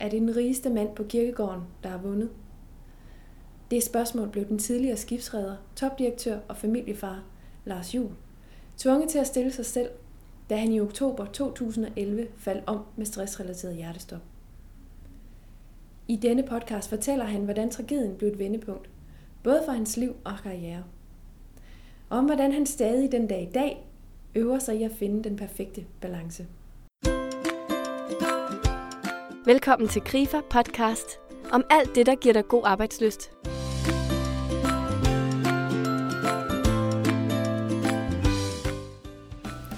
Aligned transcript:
Er 0.00 0.08
det 0.08 0.20
den 0.20 0.36
rigeste 0.36 0.70
mand 0.70 0.96
på 0.96 1.04
kirkegården, 1.04 1.62
der 1.82 1.88
har 1.88 1.98
vundet? 1.98 2.30
Det 3.70 3.82
spørgsmål 3.82 4.28
blev 4.28 4.48
den 4.48 4.58
tidligere 4.58 4.96
skibsredder, 4.96 5.56
topdirektør 5.76 6.38
og 6.48 6.56
familiefar 6.56 7.24
Lars 7.64 7.94
Juhl 7.94 8.12
tvunget 8.76 9.10
til 9.10 9.18
at 9.18 9.26
stille 9.26 9.52
sig 9.52 9.66
selv, 9.66 9.90
da 10.50 10.56
han 10.56 10.72
i 10.72 10.80
oktober 10.80 11.24
2011 11.24 12.28
faldt 12.36 12.64
om 12.66 12.80
med 12.96 13.06
stressrelateret 13.06 13.76
hjertestop. 13.76 14.22
I 16.08 16.16
denne 16.16 16.42
podcast 16.42 16.88
fortæller 16.88 17.24
han, 17.24 17.44
hvordan 17.44 17.70
tragedien 17.70 18.16
blev 18.16 18.30
et 18.30 18.38
vendepunkt, 18.38 18.90
både 19.42 19.62
for 19.64 19.72
hans 19.72 19.96
liv 19.96 20.16
og 20.24 20.32
karriere. 20.42 20.84
Og 22.08 22.18
om 22.18 22.24
hvordan 22.24 22.52
han 22.52 22.66
stadig 22.66 23.12
den 23.12 23.26
dag 23.26 23.42
i 23.42 23.52
dag 23.52 23.86
øver 24.34 24.58
sig 24.58 24.80
i 24.80 24.82
at 24.82 24.92
finde 24.92 25.24
den 25.24 25.36
perfekte 25.36 25.84
balance. 26.00 26.46
Velkommen 29.46 29.88
til 29.88 30.02
Grifer 30.02 30.40
podcast 30.50 31.20
om 31.52 31.64
alt 31.70 31.94
det, 31.94 32.06
der 32.06 32.14
giver 32.14 32.32
dig 32.32 32.48
god 32.48 32.62
arbejdsløst. 32.64 33.30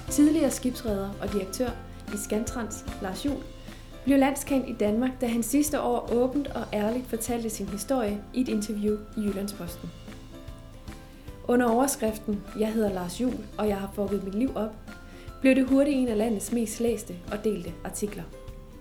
Tidligere 0.09 0.51
skibsredder 0.51 1.09
og 1.21 1.33
direktør 1.33 1.69
i 2.13 2.17
Scantrans, 2.17 2.85
Lars 3.01 3.25
Juhl, 3.25 3.43
blev 4.03 4.17
landskendt 4.17 4.69
i 4.69 4.73
Danmark, 4.73 5.21
da 5.21 5.27
han 5.27 5.43
sidste 5.43 5.81
år 5.81 6.13
åbent 6.13 6.47
og 6.47 6.63
ærligt 6.73 7.07
fortalte 7.07 7.49
sin 7.49 7.67
historie 7.67 8.23
i 8.33 8.41
et 8.41 8.47
interview 8.47 8.97
i 9.17 9.21
Jyllandsposten. 9.21 9.89
Under 11.47 11.69
overskriften 11.69 12.43
Jeg 12.59 12.73
hedder 12.73 12.93
Lars 12.93 13.21
Juhl, 13.21 13.37
og 13.57 13.67
jeg 13.67 13.77
har 13.77 13.91
fucket 13.95 14.23
mit 14.23 14.35
liv 14.35 14.51
op, 14.55 14.75
blev 15.41 15.55
det 15.55 15.67
hurtigt 15.69 15.97
en 15.97 16.07
af 16.07 16.17
landets 16.17 16.51
mest 16.51 16.79
læste 16.79 17.15
og 17.31 17.43
delte 17.43 17.73
artikler. 17.83 18.23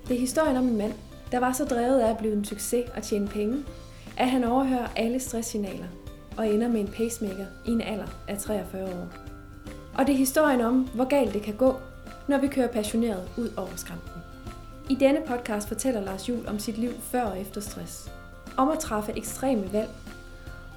Det 0.08 0.16
er 0.16 0.20
historien 0.20 0.56
om 0.56 0.68
en 0.68 0.78
mand, 0.78 0.92
der 1.32 1.38
var 1.38 1.52
så 1.52 1.64
drevet 1.64 2.00
af 2.00 2.10
at 2.10 2.18
blive 2.18 2.32
en 2.32 2.44
succes 2.44 2.90
og 2.96 3.02
tjene 3.02 3.28
penge, 3.28 3.64
at 4.16 4.30
han 4.30 4.44
overhører 4.44 4.88
alle 4.96 5.20
stresssignaler 5.20 5.86
og 6.36 6.48
ender 6.48 6.68
med 6.68 6.80
en 6.80 6.88
pacemaker 6.88 7.46
i 7.66 7.70
en 7.70 7.80
alder 7.80 8.06
af 8.28 8.38
43 8.38 8.84
år. 8.84 9.08
Og 9.94 10.06
det 10.06 10.12
er 10.12 10.18
historien 10.18 10.60
om, 10.60 10.88
hvor 10.94 11.04
galt 11.04 11.34
det 11.34 11.42
kan 11.42 11.54
gå, 11.54 11.76
når 12.28 12.38
vi 12.38 12.46
kører 12.46 12.68
passioneret 12.68 13.28
ud 13.38 13.50
over 13.56 13.76
skrænten. 13.76 14.22
I 14.90 14.94
denne 14.94 15.20
podcast 15.26 15.68
fortæller 15.68 16.00
Lars 16.00 16.28
Jul 16.28 16.46
om 16.46 16.58
sit 16.58 16.78
liv 16.78 16.90
før 16.90 17.22
og 17.22 17.40
efter 17.40 17.60
stress. 17.60 18.10
Om 18.56 18.68
at 18.68 18.78
træffe 18.78 19.12
ekstreme 19.16 19.72
valg. 19.72 19.88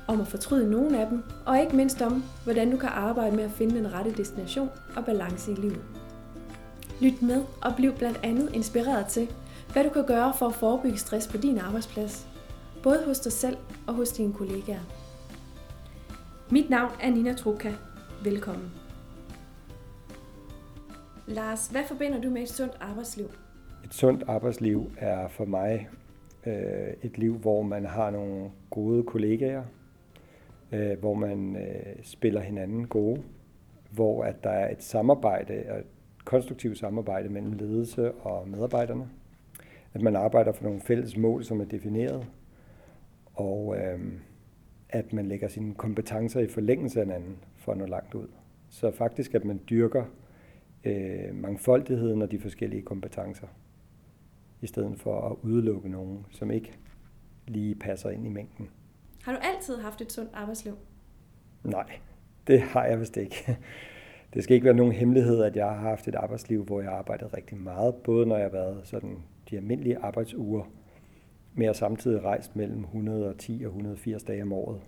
Om 0.08 0.22
at 0.22 0.28
fortryde 0.28 0.72
nogle 0.72 1.00
af 1.00 1.08
dem. 1.08 1.24
Og 1.46 1.62
ikke 1.62 1.76
mindst 1.76 2.02
om, 2.02 2.24
hvordan 2.44 2.72
du 2.72 2.78
kan 2.78 2.90
arbejde 2.90 3.36
med 3.36 3.44
at 3.44 3.52
finde 3.52 3.76
den 3.76 3.94
rette 3.94 4.12
destination 4.12 4.70
og 4.96 5.06
balance 5.06 5.52
i 5.52 5.56
livet. 5.56 6.01
Lyt 7.02 7.22
med 7.22 7.46
og 7.62 7.72
bliv 7.76 7.94
blandt 7.98 8.20
andet 8.24 8.56
inspireret 8.56 9.08
til, 9.08 9.28
hvad 9.74 9.84
du 9.84 9.90
kan 9.90 10.06
gøre 10.06 10.34
for 10.40 10.46
at 10.46 10.54
forebygge 10.54 10.98
stress 10.98 11.28
på 11.28 11.38
din 11.38 11.58
arbejdsplads. 11.58 12.28
Både 12.84 13.06
hos 13.06 13.20
dig 13.20 13.32
selv 13.32 13.58
og 13.88 13.94
hos 13.94 14.12
dine 14.12 14.34
kollegaer. 14.34 14.80
Mit 16.52 16.70
navn 16.70 16.92
er 17.02 17.10
Nina 17.10 17.34
Truka. 17.34 17.72
Velkommen. 18.24 18.72
Lars, 21.28 21.68
hvad 21.68 21.84
forbinder 21.88 22.22
du 22.22 22.30
med 22.30 22.42
et 22.42 22.50
sundt 22.50 22.78
arbejdsliv? 22.80 23.26
Et 23.84 23.94
sundt 23.94 24.24
arbejdsliv 24.28 24.92
er 24.98 25.28
for 25.28 25.46
mig 25.46 25.90
øh, 26.46 26.94
et 27.02 27.18
liv, 27.18 27.38
hvor 27.38 27.62
man 27.62 27.86
har 27.86 28.10
nogle 28.10 28.52
gode 28.70 29.04
kollegaer, 29.04 29.64
øh, 30.72 31.00
hvor 31.00 31.14
man 31.14 31.56
øh, 31.56 32.04
spiller 32.04 32.42
hinanden 32.42 32.88
gode, 32.88 33.22
hvor 33.92 34.24
at 34.24 34.44
der 34.44 34.50
er 34.50 34.72
et 34.72 34.84
samarbejde, 34.84 35.64
og 35.70 35.82
konstruktivt 36.26 36.78
samarbejde 36.78 37.30
mellem 37.30 37.54
ledelse 37.54 38.12
og 38.12 38.50
medarbejderne, 38.50 39.10
at 39.94 40.02
man 40.02 40.16
arbejder 40.16 40.52
for 40.52 40.64
nogle 40.64 40.82
fælles 40.82 41.18
mål, 41.18 41.44
som 41.44 41.62
er 41.62 41.66
defineret, 41.66 42.28
og 43.34 43.78
øh, 43.78 44.00
at 44.90 45.14
man 45.14 45.26
lægger 45.26 45.48
sine 45.48 45.76
kompetencer 45.76 46.40
i 46.40 46.48
forlængelse 46.48 47.00
af 47.00 47.06
hinanden 47.06 47.38
for 47.58 47.72
at 47.72 47.78
nå 47.78 47.86
langt 47.86 48.14
ud. 48.14 48.28
Så 48.70 48.92
faktisk, 48.92 49.36
at 49.36 49.46
man 49.46 49.62
dyrker 49.70 50.06
øh, 50.84 51.36
mangfoldigheden 51.36 52.22
og 52.22 52.32
de 52.32 52.40
forskellige 52.40 52.82
kompetencer, 52.82 53.48
i 54.62 54.68
stedet 54.68 55.00
for 55.00 55.22
at 55.22 55.36
udelukke 55.42 55.90
nogen, 55.90 56.26
som 56.32 56.52
ikke 56.52 56.74
lige 57.48 57.76
passer 57.76 58.10
ind 58.10 58.26
i 58.26 58.30
mængden. 58.30 58.70
Har 59.24 59.32
du 59.32 59.40
altid 59.42 59.78
haft 59.78 60.02
et 60.02 60.12
sundt 60.12 60.30
arbejdsliv? 60.34 60.78
Nej, 61.64 62.00
det 62.48 62.62
har 62.62 62.86
jeg 62.86 63.00
vist 63.00 63.18
ikke. 63.18 63.58
Det 64.34 64.44
skal 64.44 64.56
ikke 64.56 64.66
være 64.66 64.74
nogen 64.74 64.92
hemmelighed, 64.92 65.44
at 65.44 65.56
jeg 65.56 65.66
har 65.66 65.76
haft 65.90 66.08
et 66.08 66.16
arbejdsliv, 66.16 66.64
hvor 66.64 66.82
jeg 66.82 66.90
har 66.90 66.98
arbejdet 66.98 67.34
rigtig 67.38 67.58
meget, 67.58 67.96
både 67.96 68.26
når 68.26 68.36
jeg 68.36 68.46
har 68.46 68.52
været 68.52 68.80
sådan 68.84 69.18
de 69.50 69.58
almindelige 69.58 69.98
arbejdsuger, 69.98 70.64
med 71.54 71.68
at 71.68 71.76
samtidig 71.76 72.24
rejst 72.24 72.56
mellem 72.56 72.84
110 72.84 73.62
og 73.66 73.70
180 73.70 74.24
dage 74.24 74.44
om 74.44 74.54
året, 74.54 74.82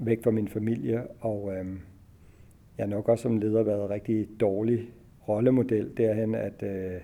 væk 0.00 0.24
fra 0.24 0.30
min 0.30 0.48
familie, 0.48 1.06
og 1.20 1.52
øh, 1.52 1.66
jeg 2.78 2.86
har 2.86 2.90
nok 2.90 3.08
også 3.08 3.22
som 3.22 3.38
leder 3.38 3.62
været 3.62 3.90
rigtig 3.90 4.28
dårlig 4.40 4.88
rollemodel 5.28 5.92
derhen, 5.96 6.34
at 6.34 6.62
øh, 6.62 7.00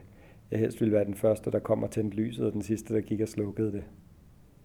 jeg 0.51 0.59
helst 0.59 0.81
ville 0.81 0.95
være 0.95 1.05
den 1.05 1.15
første, 1.15 1.51
der 1.51 1.59
kommer 1.59 1.87
til 1.87 2.05
lyset, 2.05 2.47
og 2.47 2.53
den 2.53 2.63
sidste, 2.63 2.95
der 2.95 3.01
gik 3.01 3.21
og 3.21 3.29
slukkede 3.29 3.73
det. 3.73 3.85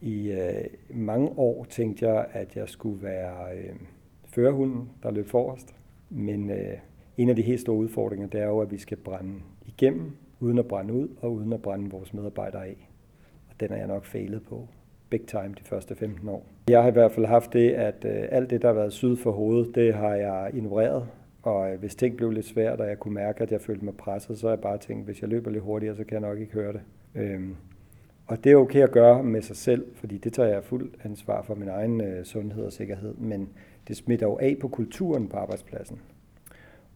I 0.02 0.32
øh, 0.32 0.66
mange 0.90 1.30
år 1.30 1.64
tænkte 1.64 2.08
jeg, 2.08 2.28
at 2.32 2.56
jeg 2.56 2.70
skulle 2.70 3.04
være 3.04 3.58
øh, 3.58 3.76
førerhunden, 4.26 4.90
der 5.04 5.12
løb 5.12 5.28
forrest. 5.28 5.76
Men 6.16 6.50
øh, 6.50 6.78
en 7.18 7.30
af 7.30 7.36
de 7.36 7.42
helt 7.42 7.62
store 7.62 7.78
udfordringer, 7.78 8.28
det 8.28 8.42
er 8.42 8.48
jo, 8.48 8.60
at 8.60 8.72
vi 8.72 8.78
skal 8.78 8.98
brænde 8.98 9.34
igennem, 9.66 10.12
uden 10.40 10.58
at 10.58 10.68
brænde 10.68 10.94
ud, 10.94 11.08
og 11.22 11.34
uden 11.34 11.54
at 11.54 11.62
brænde 11.62 11.90
vores 11.90 12.14
medarbejdere 12.14 12.66
af. 12.66 12.90
Og 13.50 13.60
den 13.60 13.72
er 13.72 13.78
jeg 13.78 13.88
nok 13.88 14.06
fejlet 14.06 14.44
på 14.44 14.68
big 15.10 15.22
time 15.28 15.54
de 15.58 15.64
første 15.64 15.96
15 15.96 16.30
år. 16.30 16.46
Jeg 16.70 16.82
har 16.82 16.90
i 16.90 16.94
hvert 16.94 17.12
fald 17.12 17.26
haft 17.26 17.54
det, 17.54 17.70
at 17.72 18.06
øh, 18.06 18.28
alt 18.32 18.50
det, 18.50 18.62
der 18.62 18.68
har 18.68 18.76
været 18.76 18.94
syd 18.94 19.18
for 19.18 19.32
hovedet, 19.32 19.76
det 19.76 19.94
har 19.94 20.16
jeg 20.16 20.52
ignoreret. 20.54 21.08
Og 21.44 21.72
øh, 21.72 21.80
hvis 21.80 21.96
ting 21.96 22.18
blev 22.18 22.32
lidt 22.32 22.46
svært, 22.46 22.82
og 22.82 22.88
jeg 22.88 23.00
kunne 23.00 23.14
mærke, 23.14 23.44
at 23.44 23.52
jeg 23.52 23.62
følte 23.62 23.86
mig 23.86 23.98
presset, 23.98 24.40
så 24.40 24.48
har 24.48 24.54
jeg 24.54 24.62
bare 24.62 24.78
tænkt, 24.78 25.06
hvis 25.06 25.22
jeg 25.22 25.30
løber 25.30 25.52
lidt 25.52 25.64
hurtigere, 25.64 25.96
så 25.96 26.04
kan 26.04 26.22
jeg 26.22 26.30
nok 26.30 26.40
ikke 26.40 26.54
høre 26.54 26.74
det. 26.74 26.82
Øhm, 27.16 27.56
og 28.28 28.44
det 28.44 28.52
er 28.52 28.56
okay 28.56 28.84
at 28.84 28.92
gøre 28.92 29.24
med 29.24 29.42
sig 29.42 29.56
selv, 29.56 29.86
fordi 29.96 30.18
det 30.18 30.34
tager 30.34 30.50
jeg 30.50 30.64
fuldt 30.64 30.96
ansvar 31.04 31.42
for 31.42 31.56
min 31.56 31.70
egen 31.70 32.02
øh, 32.02 32.26
sundhed 32.26 32.64
og 32.64 32.74
sikkerhed, 32.74 33.14
men 33.14 33.50
det 33.88 33.98
smitter 33.98 34.28
jo 34.28 34.38
af 34.42 34.58
på 34.62 34.68
kulturen 34.68 35.28
på 35.28 35.38
arbejdspladsen. 35.38 36.00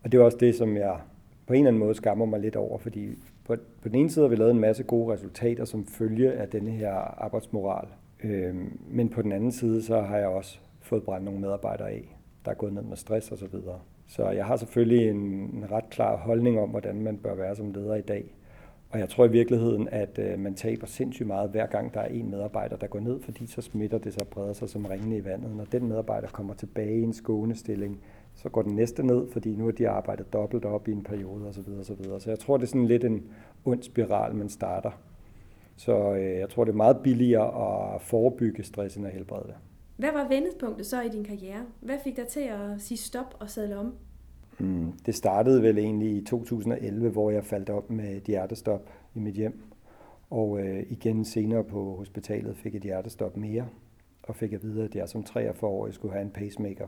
Og 0.04 0.12
det 0.12 0.18
er 0.18 0.24
også 0.24 0.38
det, 0.38 0.56
som 0.56 0.78
jeg 0.78 1.00
på 1.48 1.54
en 1.54 1.60
eller 1.60 1.68
anden 1.68 1.80
måde 1.80 1.96
skammer 1.96 2.26
mig 2.26 2.40
lidt 2.40 2.56
over, 2.56 2.78
fordi 2.78 3.10
på, 3.46 3.56
på 3.82 3.90
den 3.90 3.96
ene 3.96 4.10
side 4.10 4.26
har 4.26 4.30
vi 4.30 4.36
lavet 4.36 4.52
en 4.52 4.60
masse 4.60 4.84
gode 4.84 5.14
resultater 5.14 5.66
som 5.66 5.86
følge 5.86 6.32
af 6.32 6.48
denne 6.48 6.72
her 6.72 6.94
arbejdsmoral. 7.24 7.88
Øhm, 8.24 8.80
men 8.88 9.10
på 9.10 9.22
den 9.22 9.32
anden 9.32 9.52
side, 9.52 9.84
så 9.84 10.02
har 10.02 10.18
jeg 10.18 10.28
også 10.28 10.60
fået 10.82 11.04
brændt 11.04 11.26
nogle 11.26 11.40
medarbejdere 11.40 11.90
af, 11.90 12.18
der 12.46 12.52
er 12.52 12.56
gået 12.56 12.74
ned 12.74 12.82
med 12.82 12.98
stress 12.98 13.32
osv. 13.32 13.52
Så, 13.52 13.74
så 14.08 14.30
jeg 14.30 14.46
har 14.46 14.56
selvfølgelig 14.56 15.10
en, 15.10 15.16
en 15.16 15.72
ret 15.72 15.90
klar 15.90 16.18
holdning 16.18 16.60
om, 16.60 16.70
hvordan 16.70 17.02
man 17.02 17.18
bør 17.18 17.36
være 17.36 17.56
som 17.56 17.72
leder 17.72 17.96
i 17.96 18.02
dag. 18.02 18.36
Og 18.90 19.00
jeg 19.00 19.10
tror 19.10 19.26
i 19.26 19.32
virkeligheden, 19.32 19.90
at 19.92 20.20
øh, 20.20 20.40
man 20.40 20.56
taber 20.56 20.88
sindssygt 20.88 21.28
meget, 21.28 21.50
hver 21.50 21.66
gang 21.66 21.94
der 21.94 22.00
er 22.00 22.08
en 22.08 22.32
medarbejder, 22.32 22.78
der 22.78 22.88
går 22.88 23.00
ned, 23.00 23.20
fordi 23.20 23.48
så 23.48 23.62
smitter 23.62 23.98
det 23.98 24.14
sig 24.14 24.22
og 24.22 24.28
breder 24.28 24.54
sig 24.54 24.70
som 24.70 24.86
ringene 24.86 25.18
i 25.18 25.26
vandet. 25.26 25.56
Når 25.56 25.66
den 25.66 25.88
medarbejder 25.88 26.28
kommer 26.28 26.54
tilbage 26.54 27.00
i 27.00 27.04
en 27.04 27.14
skånestilling, 27.14 28.00
så 28.36 28.50
går 28.50 28.62
den 28.62 28.76
næste 28.76 29.04
ned, 29.04 29.28
fordi 29.32 29.56
nu 29.56 29.66
har 29.66 29.72
de 29.72 29.90
arbejdet 29.90 30.34
dobbelt 30.34 30.66
op 30.66 30.88
i 30.88 30.92
en 30.92 31.04
periode 31.04 31.48
osv. 31.48 31.64
Så, 31.84 31.96
så 32.20 32.30
jeg 32.30 32.40
tror, 32.40 32.58
det 32.58 32.64
er 32.64 32.68
sådan 32.68 32.88
lidt 32.88 33.04
en 33.04 33.24
ond 33.66 33.84
spiral, 33.84 34.36
man 34.36 34.50
starter. 34.50 34.92
Så 35.76 36.14
øh, 36.14 36.40
jeg 36.40 36.50
tror, 36.50 36.64
det 36.64 36.72
er 36.72 36.78
meget 36.78 36.98
billigere 37.04 37.94
at 37.96 38.02
forebygge 38.02 38.64
stress 38.64 38.96
end 38.96 39.08
at 39.08 39.14
helbrede 39.14 39.48
det. 39.48 39.56
Hvad 39.98 40.12
var 40.12 40.28
vendepunktet 40.28 40.86
så 40.86 41.02
i 41.02 41.10
din 41.10 41.24
karriere? 41.24 41.66
Hvad 41.80 41.98
fik 42.04 42.16
dig 42.18 42.28
til 42.28 42.40
at 42.40 42.82
sige 42.82 42.98
stop 42.98 43.36
og 43.40 43.50
sadle 43.50 43.78
om? 43.78 43.94
Mm, 44.60 44.94
det 45.06 45.16
startede 45.16 45.64
vel 45.64 45.78
egentlig 45.78 46.12
i 46.12 46.26
2011, 46.26 47.10
hvor 47.10 47.32
jeg 47.32 47.44
faldt 47.44 47.70
op 47.70 47.90
med 47.90 48.18
et 48.18 48.24
hjertestop 48.24 48.90
i 49.16 49.20
mit 49.20 49.36
hjem. 49.36 49.64
Og 50.30 50.60
øh, 50.60 50.84
igen 50.90 51.26
senere 51.26 51.64
på 51.64 51.96
hospitalet 51.96 52.58
fik 52.58 52.76
et 52.76 52.82
hjertestop 52.82 53.38
mere, 53.38 53.68
og 54.24 54.36
fik 54.36 54.54
at 54.54 54.64
vide, 54.64 54.84
at 54.84 54.96
jeg 54.96 55.10
som 55.10 55.24
43 55.24 55.94
skulle 55.94 56.14
have 56.14 56.26
en 56.26 56.32
pacemaker. 56.32 56.88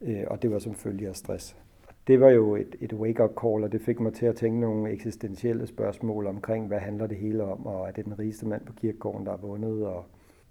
Øh, 0.00 0.24
og 0.26 0.42
det 0.42 0.50
var 0.50 0.58
som 0.58 0.74
følge 0.74 1.08
af 1.08 1.16
stress. 1.16 1.56
Det 2.06 2.20
var 2.20 2.28
jo 2.28 2.56
et, 2.56 2.76
et 2.80 2.92
wake-up 2.92 3.30
call, 3.42 3.64
og 3.64 3.72
det 3.72 3.80
fik 3.80 4.00
mig 4.00 4.12
til 4.12 4.26
at 4.26 4.36
tænke 4.36 4.60
nogle 4.60 4.90
eksistentielle 4.90 5.66
spørgsmål 5.66 6.26
omkring, 6.26 6.66
hvad 6.66 6.78
handler 6.78 7.06
det 7.06 7.16
hele 7.16 7.44
om, 7.44 7.66
og 7.66 7.88
er 7.88 7.92
det 7.92 8.04
den 8.04 8.18
rigeste 8.18 8.46
mand 8.46 8.66
på 8.66 8.72
kirkegården, 8.72 9.26
der 9.26 9.30
har 9.30 9.38
vundet, 9.38 9.86
og 9.86 10.04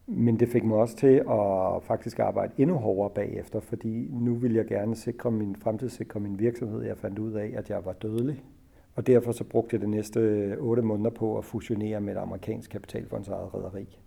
men 0.06 0.40
det 0.40 0.50
fik 0.50 0.64
mig 0.64 0.78
også 0.78 0.96
til 0.96 1.24
at 1.30 1.84
faktisk 1.84 2.20
arbejde 2.20 2.54
endnu 2.58 2.76
hårdere 2.76 3.10
bagefter, 3.10 3.60
fordi 3.60 4.08
nu 4.12 4.36
ville 4.36 4.58
jeg 4.58 4.66
gerne 4.66 4.96
sikre 4.96 5.32
min, 5.32 5.56
fremtidssikre 5.56 6.20
min 6.20 6.40
virksomhed. 6.40 6.82
Jeg 6.82 6.98
fandt 6.98 7.20
ud 7.20 7.34
af, 7.34 7.54
at 7.56 7.70
jeg 7.70 7.86
var 7.86 7.94
dødelig. 7.94 8.44
Og 8.96 9.08
derfor 9.08 9.32
så 9.32 9.44
brugte 9.44 9.74
jeg 9.76 9.82
de 9.82 9.90
næste 9.92 10.56
8 10.60 10.84
måneder 10.84 11.10
på 11.10 11.38
at 11.38 11.46
fusionere 11.46 12.02
med 12.02 12.14
et 12.14 12.20
amerikansk 12.20 12.72
kapitalfonds 12.72 13.28
eget 13.28 13.54
rederi. 13.54 14.00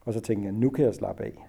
Og 0.00 0.12
så 0.12 0.20
tænkte 0.20 0.44
jeg, 0.44 0.52
nu 0.52 0.70
kan 0.70 0.84
jeg 0.84 0.94
slappe 0.94 1.24
af. 1.24 1.46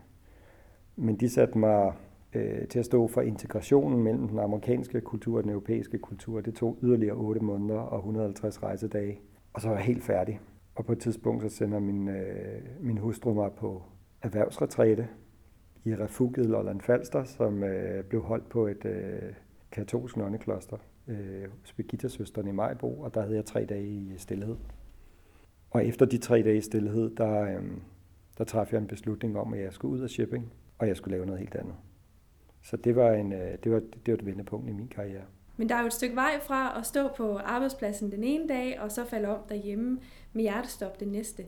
Men 0.95 1.15
de 1.15 1.29
satte 1.29 1.57
mig 1.57 1.93
øh, 2.33 2.67
til 2.67 2.79
at 2.79 2.85
stå 2.85 3.07
for 3.07 3.21
integrationen 3.21 4.03
mellem 4.03 4.27
den 4.27 4.39
amerikanske 4.39 5.01
kultur 5.01 5.37
og 5.37 5.43
den 5.43 5.51
europæiske 5.51 5.97
kultur. 5.97 6.41
Det 6.41 6.55
tog 6.55 6.77
yderligere 6.83 7.15
8 7.15 7.41
måneder 7.41 7.79
og 7.79 7.97
150 7.97 8.63
rejsedage. 8.63 9.19
Og 9.53 9.61
så 9.61 9.67
var 9.67 9.75
jeg 9.75 9.85
helt 9.85 10.03
færdig. 10.03 10.39
Og 10.79 10.85
på 10.85 10.91
et 10.91 10.99
tidspunkt 10.99 11.43
så 11.43 11.49
sender 11.49 11.79
min, 11.79 12.07
øh, 12.07 12.61
min 12.79 12.97
hustru 12.97 13.33
mig 13.33 13.51
på 13.51 13.83
erhvervsretræte 14.21 15.07
i 15.83 15.95
refugiet 15.95 16.45
Lolland 16.45 16.81
Falster, 16.81 17.23
som 17.23 17.63
øh, 17.63 18.03
blev 18.03 18.21
holdt 18.21 18.49
på 18.49 18.67
et 18.67 18.85
øh, 18.85 19.33
katolsk 19.71 20.17
nonnekloster 20.17 20.77
øh, 21.07 21.49
hos 21.59 21.73
Birgitta 21.73 22.41
i 22.41 22.51
Majbo, 22.51 23.01
og 23.01 23.13
der 23.13 23.21
havde 23.21 23.35
jeg 23.35 23.45
tre 23.45 23.65
dage 23.65 23.87
i 23.87 24.13
stillhed. 24.17 24.55
Og 25.69 25.85
efter 25.85 26.05
de 26.05 26.17
tre 26.17 26.43
dage 26.43 26.57
i 26.57 26.61
stillhed, 26.61 27.15
der, 27.15 27.41
øh, 27.41 27.63
der 28.37 28.43
træffede 28.43 28.75
jeg 28.75 28.81
en 28.81 28.87
beslutning 28.87 29.37
om, 29.37 29.53
at 29.53 29.61
jeg 29.61 29.73
skulle 29.73 29.93
ud 29.93 30.01
af 30.01 30.09
shipping, 30.09 30.53
og 30.77 30.87
jeg 30.87 30.97
skulle 30.97 31.15
lave 31.15 31.25
noget 31.25 31.39
helt 31.39 31.55
andet. 31.55 31.75
Så 32.61 32.77
det 32.77 32.95
var, 32.95 33.11
en, 33.11 33.33
øh, 33.33 33.57
det 33.63 33.71
var, 33.71 33.79
det 33.79 34.07
var 34.07 34.13
et 34.13 34.25
vendepunkt 34.25 34.69
i 34.69 34.73
min 34.73 34.87
karriere. 34.87 35.25
Men 35.59 35.69
der 35.69 35.75
er 35.75 35.79
jo 35.79 35.85
et 35.85 35.93
stykke 35.93 36.15
vej 36.15 36.39
fra 36.41 36.79
at 36.79 36.85
stå 36.85 37.07
på 37.17 37.37
arbejdspladsen 37.37 38.11
den 38.11 38.23
ene 38.23 38.47
dag, 38.47 38.79
og 38.81 38.91
så 38.91 39.05
falde 39.05 39.27
om 39.27 39.39
derhjemme 39.49 39.99
med 40.33 40.41
hjertestop 40.41 40.99
den 40.99 41.07
næste. 41.07 41.43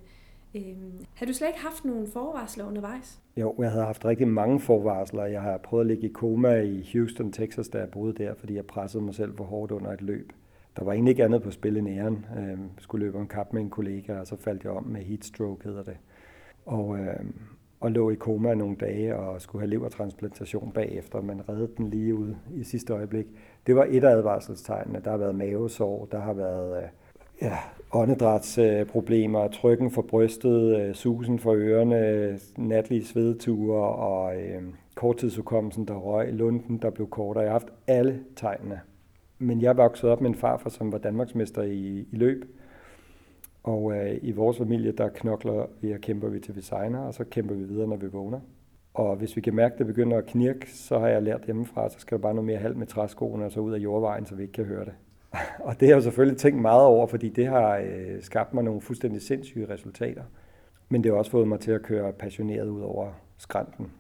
Øhm, 0.56 1.06
har 1.16 1.25
du 1.25 1.34
slet 1.34 1.48
ikke 1.48 1.60
haft 1.60 1.86
nogen 1.86 2.08
forvarsler 2.08 2.68
undervejs? 2.68 3.19
Jo, 3.38 3.56
jeg 3.60 3.72
havde 3.72 3.86
haft 3.86 4.06
rigtig 4.06 4.28
mange 4.28 4.60
forvarsler. 4.60 5.25
Jeg 5.25 5.42
har 5.42 5.58
prøvet 5.58 5.81
at 5.81 5.88
ligge 5.88 6.08
i 6.08 6.12
koma 6.12 6.62
i 6.62 6.90
Houston, 6.94 7.31
Texas, 7.31 7.69
da 7.69 7.78
jeg 7.78 7.90
boede 7.90 8.13
der, 8.13 8.34
fordi 8.34 8.56
jeg 8.56 8.66
pressede 8.66 9.04
mig 9.04 9.16
selv 9.16 9.38
for 9.38 9.44
hårdt 9.44 9.72
under 9.72 9.92
et 9.92 10.02
løb. 10.02 10.34
Der 10.78 10.84
var 10.84 10.94
egentlig 10.94 11.12
ikke 11.12 11.24
andet 11.24 11.44
på 11.44 11.52
spil 11.52 11.78
end 11.78 11.90
æren. 11.90 12.25
Jeg 12.36 12.44
øhm, 12.44 12.69
skulle 12.78 13.06
løbe 13.06 13.19
en 13.19 13.28
kap 13.28 13.54
med 13.54 13.62
en 13.62 13.69
kollega, 13.69 14.19
og 14.19 14.28
så 14.28 14.36
faldt 14.36 14.63
jeg 14.63 14.72
om 14.72 14.84
med 14.84 15.02
heatstroke, 15.02 15.63
hedder 15.63 15.84
det. 15.84 15.98
Og, 16.66 17.00
øh, 17.00 17.25
og 17.81 17.92
lå 17.92 18.10
i 18.10 18.16
koma 18.16 18.54
nogle 18.54 18.75
dage 18.75 19.16
og 19.16 19.42
skulle 19.42 19.62
have 19.62 19.69
levertransplantation 19.69 20.72
bagefter. 20.72 21.22
men 21.22 21.50
reddede 21.50 21.72
den 21.78 21.90
lige 21.90 22.16
ud 22.16 22.36
i 22.56 22.63
sidste 22.63 22.94
øjeblik. 22.94 23.25
Det 23.68 23.75
var 23.75 23.88
et 23.90 24.04
af 24.04 24.12
advarselstegnene. 24.12 25.02
Der 25.04 25.12
har 25.12 25.18
været 25.18 25.36
mavesår, 25.36 26.08
der 26.12 26.19
har 26.19 26.34
været 26.34 26.78
øh, 26.78 26.90
ja, 27.42 27.58
åndedrætsproblemer, 27.94 29.48
trykken 29.48 29.92
for 29.92 30.02
brystet, 30.02 30.80
øh, 30.80 30.96
susen 30.96 31.40
for 31.40 31.54
ørerne, 31.54 32.40
natlige 32.58 33.06
svedeture 33.06 33.96
og 33.96 34.36
øh, 34.36 34.63
korttidsudkommelsen, 34.96 35.86
der 35.86 35.94
røg, 35.94 36.34
lunden, 36.34 36.78
der 36.78 36.90
blev 36.90 37.10
kortere. 37.10 37.44
Jeg 37.44 37.52
har 37.52 37.60
haft 37.60 37.74
alle 37.88 38.24
tegnene. 38.36 38.81
Men 39.40 39.62
jeg 39.62 39.78
voksede 39.78 40.12
op 40.12 40.22
med 40.22 40.30
en 40.30 40.36
farfar, 40.36 40.69
som 40.69 40.92
var 40.92 40.98
Danmarksmester 40.98 41.62
i, 41.62 42.06
i 42.12 42.16
løb. 42.16 42.46
Og 43.63 43.98
øh, 43.98 44.18
i 44.22 44.31
vores 44.31 44.58
familie, 44.58 44.92
der 44.92 45.10
knokler 45.10 45.66
vi 45.81 45.92
og 45.92 46.00
kæmper 46.00 46.28
vi 46.28 46.40
til 46.40 46.56
vi 46.56 46.62
signer, 46.62 47.00
og 47.00 47.13
så 47.13 47.24
kæmper 47.24 47.56
vi 47.56 47.63
videre, 47.63 47.88
når 47.88 47.96
vi 47.96 48.08
vågner. 48.08 48.40
Og 48.94 49.16
hvis 49.16 49.36
vi 49.36 49.42
kan 49.42 49.56
mærke, 49.56 49.74
at 49.74 49.80
det 49.80 49.88
begynder 49.88 50.18
at 50.18 50.26
knirke, 50.26 50.72
så 50.72 51.00
har 51.00 51.08
jeg 51.08 51.24
lært 51.24 51.46
hjemmefra, 51.46 51.90
så 51.90 52.00
skal 52.00 52.18
der 52.18 52.22
bare 52.22 52.34
noget 52.34 52.46
mere 52.46 52.58
halv 52.58 52.78
med 52.78 52.88
træskoene 52.88 53.46
og 53.46 53.52
så 53.52 53.60
ud 53.60 53.74
af 53.74 53.78
jordvejen, 53.78 54.26
så 54.26 54.36
vi 54.36 54.42
ikke 54.42 54.54
kan 54.54 54.66
høre 54.66 54.86
det. 54.86 54.94
og 55.68 55.80
det 55.80 55.88
har 55.88 55.96
jeg 55.96 56.04
selvfølgelig 56.04 56.38
tænkt 56.38 56.62
meget 56.62 56.86
over, 56.86 57.08
fordi 57.08 57.30
det 57.30 57.48
har 57.48 57.78
øh, 57.78 58.22
skabt 58.22 58.54
mig 58.54 58.64
nogle 58.64 58.82
fuldstændig 58.82 59.22
sindssyge 59.22 59.70
resultater. 59.70 60.24
Men 60.90 61.04
det 61.04 61.12
har 61.12 61.18
også 61.18 61.32
fået 61.32 61.48
mig 61.48 61.60
til 61.60 61.72
at 61.72 61.82
køre 61.82 62.14
passioneret 62.14 62.68
ud 62.68 62.82
over 62.82 63.08
skrænten. 63.38 63.92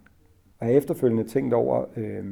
Og 0.59 0.67
jeg 0.67 0.73
har 0.73 0.77
efterfølgende 0.77 1.23
tænkt 1.23 1.53
over, 1.53 1.85
øh, 1.95 2.25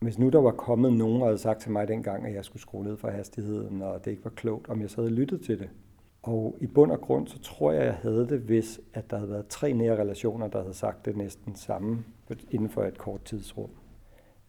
hvis 0.00 0.18
nu 0.18 0.28
der 0.28 0.40
var 0.40 0.50
kommet 0.50 0.92
nogen, 0.92 1.22
og 1.22 1.28
havde 1.28 1.38
sagt 1.38 1.60
til 1.60 1.70
mig 1.70 1.88
dengang, 1.88 2.26
at 2.26 2.34
jeg 2.34 2.44
skulle 2.44 2.62
skrue 2.62 2.84
ned 2.84 2.96
for 2.96 3.08
hastigheden, 3.08 3.82
og 3.82 4.04
det 4.04 4.10
ikke 4.10 4.24
var 4.24 4.30
klogt, 4.30 4.68
om 4.68 4.80
jeg 4.80 4.90
så 4.90 5.00
havde 5.00 5.14
lyttet 5.14 5.40
til 5.40 5.58
det. 5.58 5.68
Og 6.26 6.56
i 6.60 6.66
bund 6.66 6.92
og 6.92 7.00
grund, 7.00 7.26
så 7.26 7.38
tror 7.38 7.72
jeg, 7.72 7.84
jeg 7.84 7.94
havde 7.94 8.28
det, 8.28 8.40
hvis 8.40 8.80
at 8.94 9.10
der 9.10 9.16
havde 9.16 9.30
været 9.30 9.46
tre 9.46 9.72
nære 9.72 10.00
relationer, 10.00 10.48
der 10.48 10.60
havde 10.60 10.74
sagt 10.74 11.04
det 11.04 11.16
næsten 11.16 11.54
samme 11.54 12.04
inden 12.50 12.68
for 12.68 12.84
et 12.84 12.98
kort 12.98 13.24
tidsrum. 13.24 13.70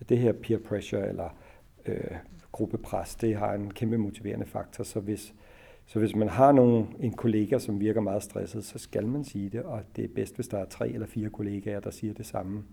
Det 0.10 0.18
her 0.18 0.32
peer 0.32 0.58
pressure 0.58 1.08
eller 1.08 1.30
øh, 1.86 2.16
gruppepres, 2.52 3.16
det 3.16 3.36
har 3.36 3.54
en 3.54 3.74
kæmpe 3.74 3.98
motiverende 3.98 4.46
faktor. 4.46 4.84
Så 4.84 5.00
hvis, 5.00 5.34
så 5.86 6.00
hvis 6.00 6.16
man 6.16 6.30
har 6.30 6.52
nogen, 6.52 6.96
en 7.00 7.14
kollega, 7.14 7.60
som 7.60 7.80
virker 7.80 8.02
meget 8.02 8.24
stresset, 8.24 8.66
så 8.66 8.80
skal 8.80 9.08
man 9.08 9.24
sige 9.24 9.50
det, 9.50 9.64
og 9.64 9.82
det 9.96 10.04
er 10.04 10.14
bedst, 10.16 10.36
hvis 10.36 10.48
der 10.48 10.58
er 10.58 10.66
tre 10.66 10.90
eller 10.90 11.08
fire 11.08 11.30
kollegaer, 11.30 11.80
der 11.80 11.92
siger 11.92 12.14
det 12.14 12.26
samme, 12.26 12.64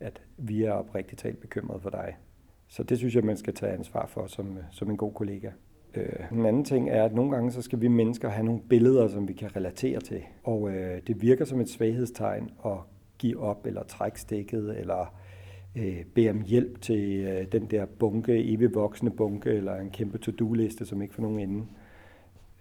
at 0.00 0.22
vi 0.36 0.64
er 0.64 0.72
oprigtigt 0.72 1.20
talt 1.20 1.40
bekymrede 1.40 1.80
for 1.80 1.90
dig. 1.90 2.16
Så 2.68 2.82
det 2.82 2.98
synes 2.98 3.14
jeg, 3.14 3.24
man 3.24 3.36
skal 3.36 3.54
tage 3.54 3.72
ansvar 3.72 4.06
for 4.06 4.26
som, 4.26 4.56
øh, 4.58 4.64
som 4.70 4.90
en 4.90 4.96
god 4.96 5.12
kollega. 5.12 5.50
Øh, 5.94 6.38
en 6.38 6.46
anden 6.46 6.64
ting 6.64 6.90
er, 6.90 7.04
at 7.04 7.14
nogle 7.14 7.30
gange 7.30 7.50
så 7.50 7.62
skal 7.62 7.80
vi 7.80 7.88
mennesker 7.88 8.28
have 8.28 8.44
nogle 8.44 8.60
billeder, 8.68 9.08
som 9.08 9.28
vi 9.28 9.32
kan 9.32 9.56
relatere 9.56 10.00
til. 10.00 10.20
Og 10.44 10.70
øh, 10.70 11.00
det 11.06 11.22
virker 11.22 11.44
som 11.44 11.60
et 11.60 11.68
svaghedstegn 11.68 12.50
at 12.64 12.78
give 13.18 13.40
op, 13.40 13.66
eller 13.66 13.82
trække 13.82 14.20
stikket, 14.20 14.78
eller 14.78 15.14
øh, 15.76 16.04
bede 16.14 16.30
om 16.30 16.40
hjælp 16.40 16.80
til 16.80 17.20
øh, 17.20 17.52
den 17.52 17.66
der 17.66 17.86
bunke, 17.86 18.52
evig 18.52 18.74
voksende 18.74 19.12
bunke, 19.12 19.50
eller 19.50 19.76
en 19.76 19.90
kæmpe 19.90 20.18
to-do-liste, 20.18 20.86
som 20.86 21.02
ikke 21.02 21.14
får 21.14 21.22
nogen 21.22 21.38
ende. 21.38 21.64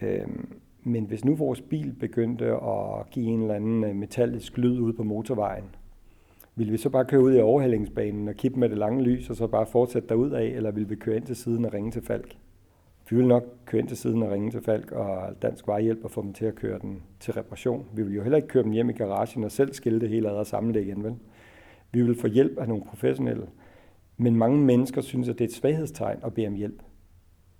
Øh, 0.01 0.27
men 0.83 1.06
hvis 1.06 1.25
nu 1.25 1.35
vores 1.35 1.62
bil 1.62 1.95
begyndte 2.00 2.45
at 2.45 3.09
give 3.12 3.25
en 3.25 3.41
eller 3.41 3.56
anden 3.56 3.83
øh, 3.83 3.95
metallisk 3.95 4.57
lyd 4.57 4.80
ud 4.80 4.94
på 4.94 5.03
motorvejen, 5.03 5.65
vil 6.56 6.71
vi 6.71 6.77
så 6.77 6.89
bare 6.89 7.06
køre 7.06 7.21
ud 7.21 7.35
i 7.35 7.39
overhalingsbanen 7.39 8.27
og 8.27 8.35
kippe 8.35 8.59
med 8.59 8.69
det 8.69 8.77
lange 8.77 9.03
lys, 9.03 9.30
og 9.30 9.35
så 9.35 9.47
bare 9.47 9.65
fortsætte 9.65 10.09
derud 10.09 10.31
af, 10.31 10.45
eller 10.45 10.71
vil 10.71 10.89
vi 10.89 10.95
køre 10.95 11.15
ind 11.15 11.25
til 11.25 11.35
siden 11.35 11.65
og 11.65 11.73
ringe 11.73 11.91
til 11.91 12.01
Falk? 12.01 12.35
Vi 13.09 13.15
ville 13.15 13.30
nok 13.30 13.44
køre 13.65 13.80
ind 13.80 13.88
til 13.88 13.98
siden 13.98 14.24
og 14.24 14.31
ringe 14.31 14.51
til 14.51 14.62
Falk 14.62 14.92
og 14.92 15.42
Dansk 15.42 15.68
Vejhjælp 15.68 16.04
og 16.04 16.12
få 16.12 16.21
dem 16.21 16.33
til 16.33 16.45
at 16.45 16.56
køre 16.56 16.80
den 16.80 17.04
til 17.19 17.33
reparation. 17.33 17.86
Vi 17.94 18.04
vil 18.04 18.15
jo 18.15 18.21
heller 18.21 18.36
ikke 18.36 18.48
køre 18.48 18.63
dem 18.63 18.71
hjem 18.71 18.89
i 18.89 18.94
garagen 18.94 19.44
og 19.44 19.51
selv 19.51 19.74
skille 19.74 20.00
det 20.00 20.09
hele 20.09 20.30
ad 20.30 20.36
og 20.36 20.48
samle 20.48 20.74
det 20.74 20.81
igen, 20.81 21.04
vel? 21.04 21.15
Vi 21.92 22.01
vil 22.01 22.19
få 22.19 22.27
hjælp 22.27 22.57
af 22.57 22.68
nogle 22.68 22.83
professionelle. 22.83 23.48
Men 24.18 24.36
mange 24.36 24.57
mennesker 24.57 25.01
synes, 25.01 25.30
at 25.30 25.39
det 25.39 25.45
er 25.45 25.48
et 25.48 25.54
svaghedstegn 25.54 26.19
at 26.24 26.33
bede 26.33 26.48
om 26.48 26.54
hjælp. 26.54 26.83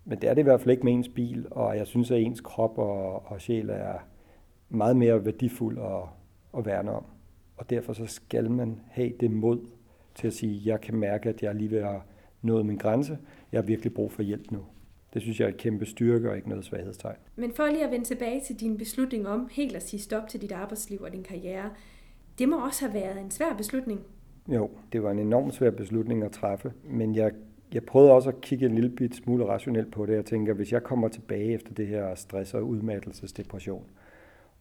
Men 0.06 0.22
det 0.22 0.30
er 0.30 0.34
det 0.34 0.42
i 0.42 0.44
hvert 0.44 0.62
fald 0.62 0.72
ikke 0.72 0.84
med 0.84 0.94
ens 0.94 1.10
bil, 1.10 1.48
og 1.52 1.78
jeg 1.78 1.88
synes, 1.88 2.12
at 2.12 2.22
ens 2.22 2.42
krop 2.42 2.78
og, 2.78 3.26
og 3.26 3.42
sjæl 3.42 3.70
er 3.70 3.94
meget 4.70 4.98
mere 4.98 5.26
værdifuld 5.26 5.80
at, 5.80 6.04
at 6.58 6.66
værne 6.66 6.92
om. 6.92 7.06
Og 7.58 7.70
derfor 7.70 7.94
så 7.94 8.06
skal 8.06 8.52
man 8.52 8.80
have 8.88 9.12
det 9.20 9.32
mod 9.32 9.60
til 10.16 10.28
at 10.28 10.34
sige, 10.34 10.60
at 10.60 10.66
jeg 10.66 10.82
kan 10.82 10.96
mærke, 10.96 11.30
at 11.30 11.44
jeg 11.44 11.56
lige 11.56 11.72
ved 11.72 11.80
at 11.80 12.02
nå 12.42 12.64
min 12.64 12.78
grænse. 12.78 13.18
Jeg 13.52 13.58
har 13.58 13.66
virkelig 13.66 13.94
brug 13.94 14.12
for 14.12 14.24
hjælp 14.24 14.52
nu. 14.52 14.60
Det 15.18 15.24
synes 15.24 15.40
jeg 15.40 15.46
er 15.46 15.50
et 15.50 15.58
kæmpe 15.58 15.86
styrke 15.86 16.30
og 16.30 16.36
ikke 16.36 16.50
noget 16.50 16.66
svaghedstegn. 16.66 17.16
Men 17.36 17.52
for 17.54 17.66
lige 17.66 17.86
at 17.86 17.92
vende 17.92 18.06
tilbage 18.06 18.42
til 18.42 18.60
din 18.60 18.78
beslutning 18.78 19.28
om 19.28 19.48
helt 19.52 19.76
at 19.76 19.84
sige 19.84 20.00
stop 20.00 20.28
til 20.28 20.42
dit 20.42 20.52
arbejdsliv 20.52 21.02
og 21.02 21.12
din 21.12 21.24
karriere, 21.24 21.70
det 22.40 22.50
må 22.50 22.66
også 22.66 22.86
have 22.86 22.94
været 22.94 23.22
en 23.22 23.32
svær 23.32 23.54
beslutning. 23.58 24.00
Jo, 24.48 24.70
det 24.94 25.04
var 25.04 25.12
en 25.12 25.20
enormt 25.20 25.54
svær 25.54 25.72
beslutning 25.72 26.24
at 26.24 26.32
træffe, 26.32 26.74
men 26.84 27.16
jeg, 27.16 27.32
jeg 27.74 27.84
prøvede 27.84 28.12
også 28.12 28.30
at 28.30 28.42
kigge 28.42 28.66
en 28.66 28.76
lille 28.76 28.90
bit 28.90 29.16
smule 29.16 29.46
rationelt 29.46 29.92
på 29.92 30.06
det. 30.06 30.14
Jeg 30.14 30.26
tænker, 30.26 30.54
hvis 30.54 30.72
jeg 30.72 30.84
kommer 30.84 31.08
tilbage 31.08 31.54
efter 31.54 31.74
det 31.74 31.88
her 31.88 32.16
stress 32.16 32.54
og 32.54 32.64
udmattelsesdepression, 32.64 33.84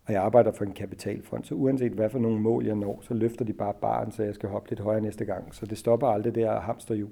og 0.07 0.13
jeg 0.13 0.23
arbejder 0.23 0.53
for 0.53 0.65
en 0.65 0.73
kapitalfond, 0.73 1.45
så 1.45 1.55
uanset 1.55 1.93
hvad 1.93 2.11
for 2.11 2.19
nogle 2.19 2.41
mål 2.41 2.67
jeg 2.67 2.75
når, 2.75 2.99
så 3.03 3.15
løfter 3.15 3.45
de 3.45 3.53
bare 3.53 3.75
barn, 3.81 4.13
så 4.13 4.23
jeg 4.23 4.35
skal 4.35 4.49
hoppe 4.49 4.71
lidt 4.71 4.81
højere 4.81 5.01
næste 5.01 5.25
gang. 5.25 5.55
Så 5.55 5.67
det 5.67 5.79
stopper 5.79 6.07
aldrig 6.07 6.35
det 6.35 6.43
der 6.43 6.61
hamsterhjul. 6.61 7.11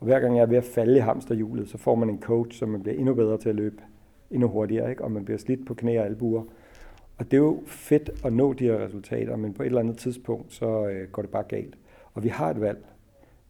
Og 0.00 0.06
hver 0.06 0.20
gang 0.20 0.36
jeg 0.36 0.42
er 0.42 0.46
ved 0.46 0.56
at 0.56 0.64
falde 0.64 0.96
i 0.96 1.00
hamsterhjulet, 1.00 1.68
så 1.68 1.78
får 1.78 1.94
man 1.94 2.10
en 2.10 2.20
coach, 2.20 2.58
som 2.58 2.68
man 2.68 2.82
bliver 2.82 2.96
endnu 2.96 3.14
bedre 3.14 3.38
til 3.38 3.48
at 3.48 3.54
løbe 3.54 3.82
endnu 4.30 4.48
hurtigere, 4.48 4.90
ikke? 4.90 5.04
og 5.04 5.12
man 5.12 5.24
bliver 5.24 5.38
slidt 5.38 5.66
på 5.66 5.74
knæ 5.74 5.98
og 5.98 6.06
albuer. 6.06 6.42
Og 7.18 7.30
det 7.30 7.36
er 7.36 7.40
jo 7.40 7.62
fedt 7.66 8.10
at 8.24 8.32
nå 8.32 8.52
de 8.52 8.64
her 8.64 8.84
resultater, 8.84 9.36
men 9.36 9.54
på 9.54 9.62
et 9.62 9.66
eller 9.66 9.80
andet 9.80 9.98
tidspunkt, 9.98 10.52
så 10.52 10.88
øh, 10.88 11.08
går 11.08 11.22
det 11.22 11.30
bare 11.30 11.44
galt. 11.48 11.78
Og 12.14 12.24
vi 12.24 12.28
har 12.28 12.50
et 12.50 12.60
valg. 12.60 12.86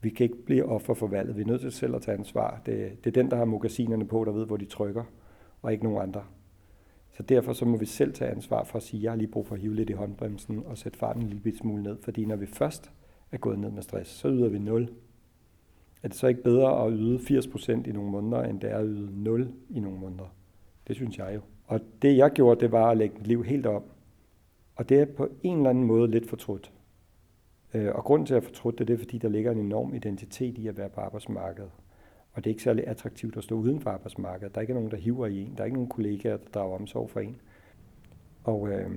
Vi 0.00 0.10
kan 0.10 0.24
ikke 0.24 0.44
blive 0.44 0.64
offer 0.64 0.94
for 0.94 1.06
valget. 1.06 1.36
Vi 1.36 1.42
er 1.42 1.46
nødt 1.46 1.60
til 1.60 1.72
selv 1.72 1.94
at 1.94 2.02
tage 2.02 2.18
ansvar. 2.18 2.60
Det, 2.66 3.04
det 3.04 3.16
er 3.16 3.22
den, 3.22 3.30
der 3.30 3.36
har 3.36 3.44
magasinerne 3.44 4.06
på, 4.06 4.24
der 4.24 4.32
ved, 4.32 4.46
hvor 4.46 4.56
de 4.56 4.64
trykker, 4.64 5.04
og 5.62 5.72
ikke 5.72 5.84
nogen 5.84 6.02
andre. 6.02 6.22
Så 7.12 7.22
derfor 7.22 7.52
så 7.52 7.64
må 7.64 7.76
vi 7.76 7.86
selv 7.86 8.12
tage 8.12 8.30
ansvar 8.30 8.64
for 8.64 8.76
at 8.76 8.82
sige, 8.82 9.00
at 9.00 9.02
jeg 9.02 9.12
har 9.12 9.16
lige 9.16 9.28
brug 9.28 9.46
for 9.46 9.54
at 9.54 9.60
hive 9.60 9.74
lidt 9.74 9.90
i 9.90 9.92
håndbremsen 9.92 10.62
og 10.66 10.78
sætte 10.78 10.98
farten 10.98 11.22
en 11.22 11.28
lille 11.28 11.58
smule 11.58 11.82
ned. 11.82 11.96
Fordi 12.02 12.24
når 12.24 12.36
vi 12.36 12.46
først 12.46 12.90
er 13.32 13.38
gået 13.38 13.58
ned 13.58 13.70
med 13.70 13.82
stress, 13.82 14.10
så 14.10 14.28
yder 14.28 14.48
vi 14.48 14.58
0 14.58 14.88
er 16.06 16.08
det 16.08 16.18
så 16.18 16.26
ikke 16.26 16.42
bedre 16.42 16.86
at 16.86 16.92
yde 16.96 17.18
80% 17.18 17.88
i 17.88 17.92
nogle 17.92 18.10
måneder, 18.10 18.42
end 18.42 18.60
det 18.60 18.70
er 18.70 18.78
at 18.78 18.86
yde 18.86 19.22
0 19.22 19.52
i 19.70 19.80
nogle 19.80 19.98
måneder? 19.98 20.34
Det 20.88 20.96
synes 20.96 21.18
jeg 21.18 21.32
jo. 21.34 21.40
Og 21.66 21.80
det 22.02 22.16
jeg 22.16 22.30
gjorde, 22.30 22.60
det 22.60 22.72
var 22.72 22.90
at 22.90 22.96
lægge 22.96 23.14
mit 23.18 23.26
liv 23.26 23.44
helt 23.44 23.66
om. 23.66 23.82
Og 24.76 24.88
det 24.88 25.00
er 25.00 25.04
på 25.04 25.28
en 25.42 25.56
eller 25.56 25.70
anden 25.70 25.84
måde 25.84 26.10
lidt 26.10 26.28
fortrudt. 26.28 26.72
Øh, 27.74 27.94
og 27.94 28.04
grunden 28.04 28.26
til 28.26 28.34
at 28.34 28.44
fortrudt 28.44 28.78
det, 28.78 28.88
det 28.88 28.94
er, 28.94 28.98
fordi 28.98 29.18
der 29.18 29.28
ligger 29.28 29.52
en 29.52 29.58
enorm 29.58 29.94
identitet 29.94 30.58
i 30.58 30.66
at 30.66 30.78
være 30.78 30.88
på 30.88 31.00
arbejdsmarkedet. 31.00 31.70
Og 32.32 32.44
det 32.44 32.50
er 32.50 32.52
ikke 32.52 32.62
særlig 32.62 32.86
attraktivt 32.86 33.36
at 33.36 33.44
stå 33.44 33.54
uden 33.54 33.80
for 33.80 33.90
arbejdsmarkedet. 33.90 34.54
Der 34.54 34.58
er 34.58 34.62
ikke 34.62 34.74
nogen, 34.74 34.90
der 34.90 34.96
hiver 34.96 35.26
i 35.26 35.42
en. 35.42 35.52
Der 35.56 35.60
er 35.60 35.64
ikke 35.64 35.76
nogen 35.76 35.88
kollegaer, 35.88 36.36
der 36.36 36.48
drager 36.54 36.74
omsorg 36.74 37.10
for 37.10 37.20
en. 37.20 37.36
Og, 38.44 38.68
øh, 38.68 38.90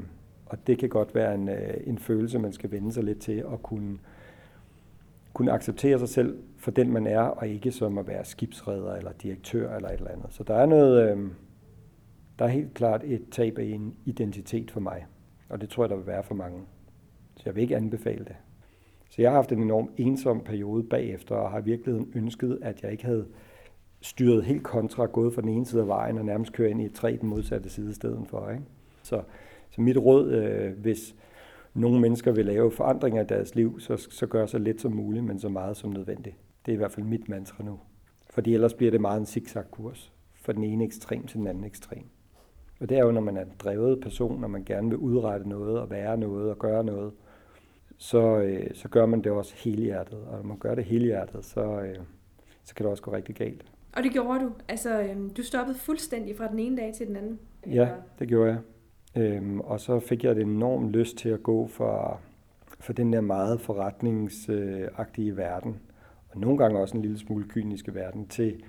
og 0.46 0.68
det 0.68 0.80
kan 0.80 0.90
godt 0.90 1.16
være 1.16 1.36
en, 1.36 1.50
øh, 1.50 1.74
en 1.84 1.98
følelse, 1.98 2.40
man 2.40 2.54
skal 2.54 2.72
vende 2.72 2.92
sig 2.92 3.04
lidt 3.04 3.20
til 3.20 3.46
at 3.54 3.64
kunne 3.64 3.94
øh, 3.94 4.19
kunne 5.34 5.52
acceptere 5.52 6.00
sig 6.00 6.10
selv 6.10 6.40
for 6.58 6.72
den, 6.72 6.94
man 6.94 7.08
er, 7.08 7.20
og 7.20 7.48
ikke 7.48 7.72
som 7.72 7.98
at 7.98 8.08
være 8.08 8.26
skibsredder 8.26 8.96
eller 8.96 9.12
direktør 9.12 9.76
eller 9.76 9.90
et 9.90 9.98
eller 9.98 10.12
andet. 10.12 10.28
Så 10.30 10.44
der 10.44 10.56
er 10.56 10.66
noget, 10.66 11.12
øh, 11.12 11.28
der 12.40 12.46
er 12.46 12.50
helt 12.50 12.74
klart 12.74 13.04
et 13.04 13.22
tab 13.32 13.58
af 13.58 13.64
en 13.64 13.96
identitet 14.06 14.72
for 14.72 14.80
mig, 14.80 15.06
og 15.50 15.62
det 15.62 15.70
tror 15.70 15.84
jeg, 15.84 15.90
der 15.90 15.96
vil 15.96 16.08
være 16.08 16.24
for 16.24 16.36
mange. 16.36 16.62
Så 17.36 17.44
jeg 17.46 17.56
vil 17.56 17.62
ikke 17.62 17.76
anbefale 17.76 18.26
det. 18.26 18.36
Så 19.10 19.22
jeg 19.22 19.32
har 19.32 19.36
haft 19.36 19.52
en 19.52 19.64
enorm 19.64 19.90
ensom 19.98 20.42
periode 20.42 20.84
bagefter, 20.84 21.36
og 21.36 21.52
har 21.52 21.60
i 21.60 21.64
virkeligheden 21.64 22.12
ønsket, 22.16 22.60
at 22.62 22.84
jeg 22.84 22.92
ikke 22.92 23.06
havde 23.06 23.26
styret 24.02 24.44
helt 24.44 24.64
kontra, 24.64 25.06
gået 25.06 25.34
fra 25.34 25.42
den 25.42 25.50
ene 25.50 25.66
side 25.66 25.82
af 25.82 25.88
vejen 25.88 26.18
og 26.18 26.26
nærmest 26.26 26.54
kørt 26.54 26.70
ind 26.70 26.82
i 26.82 26.86
et 26.86 26.94
træ 26.94 27.18
den 27.22 27.30
modsatte 27.30 27.70
side 27.70 27.90
i 27.90 27.94
stedet 27.94 28.28
for. 28.28 28.50
Ikke? 28.50 28.64
Så, 29.04 29.22
Så 29.70 29.82
mit 29.82 29.98
råd, 29.98 30.32
øh, 30.32 30.78
hvis 30.78 31.16
nogle 31.74 32.00
mennesker 32.00 32.32
vil 32.32 32.46
lave 32.46 32.72
forandringer 32.72 33.22
i 33.22 33.26
deres 33.26 33.56
liv, 33.56 33.80
så, 33.80 34.08
så 34.10 34.28
gør 34.28 34.46
så 34.46 34.58
lidt 34.58 34.82
som 34.82 34.92
muligt, 34.92 35.26
men 35.26 35.40
så 35.40 35.50
meget 35.50 35.78
som 35.78 35.90
nødvendigt. 35.90 36.36
Det 36.66 36.72
er 36.72 36.74
i 36.74 36.78
hvert 36.78 36.92
fald 36.92 37.06
mit 37.06 37.30
mantra 37.30 37.64
nu. 37.64 37.80
Fordi 38.30 38.54
ellers 38.54 38.74
bliver 38.74 38.92
det 38.92 39.02
meget 39.02 39.20
en 39.20 39.26
zigzag-kurs. 39.26 40.14
Fra 40.34 40.54
den 40.54 40.64
ene 40.64 40.84
ekstrem 40.84 41.28
til 41.28 41.40
den 41.40 41.48
anden 41.48 41.64
ekstrem. 41.64 42.04
Og 42.80 42.90
det 42.90 42.98
er 42.98 43.06
jo, 43.06 43.12
når 43.12 43.22
man 43.22 43.38
er 43.38 43.42
en 43.42 43.52
drevet 43.60 44.02
person, 44.02 44.42
når 44.42 44.48
man 44.48 44.64
gerne 44.64 44.90
vil 44.90 44.98
udrette 44.98 45.50
noget 45.50 45.80
og 45.80 45.90
være 45.90 46.18
noget 46.18 46.50
og 46.52 46.60
gøre 46.60 46.84
noget, 46.84 47.14
så, 47.98 48.38
øh, 48.38 48.68
så 48.74 48.88
gør 48.88 49.06
man 49.06 49.22
det 49.22 49.32
også 49.32 49.54
helhjertet. 49.58 50.20
Og 50.20 50.38
når 50.38 50.44
man 50.44 50.58
gør 50.58 50.76
det 50.76 50.84
helhjertet, 50.84 51.46
så, 51.46 51.82
øh, 51.82 51.96
så 52.64 52.76
kan 52.76 52.84
det 52.84 52.92
også 52.92 53.04
gå 53.04 53.14
rigtig 53.14 53.36
galt. 53.36 53.66
Og 53.98 54.04
det 54.04 54.12
gjorde 54.12 54.40
du? 54.40 54.52
Altså, 54.68 55.02
øh, 55.02 55.18
du 55.38 55.44
stoppede 55.44 55.78
fuldstændig 55.78 56.38
fra 56.38 56.48
den 56.48 56.60
ene 56.60 56.78
dag 56.78 56.94
til 56.94 57.08
den 57.08 57.16
anden? 57.16 57.40
Ja, 57.68 57.90
det 58.20 58.28
gjorde 58.28 58.52
jeg. 58.52 58.60
Øhm, 59.16 59.60
og 59.60 59.80
så 59.80 60.00
fik 60.00 60.24
jeg 60.24 60.32
et 60.32 60.38
enormt 60.38 60.92
lyst 60.92 61.18
til 61.18 61.30
at 61.30 61.44
gå 61.44 61.68
for, 61.68 62.22
for 62.80 62.94
den 62.94 63.14
der 63.14 63.22
meget 63.22 63.62
forretningsagtige 63.62 65.38
verden, 65.38 65.80
og 66.30 66.40
nogle 66.40 66.58
gange 66.58 66.80
også 66.80 66.98
en 66.98 67.02
lille 67.02 67.20
smule 67.20 67.46
kyniske 67.48 67.96
verden, 67.96 68.28
til 68.28 68.64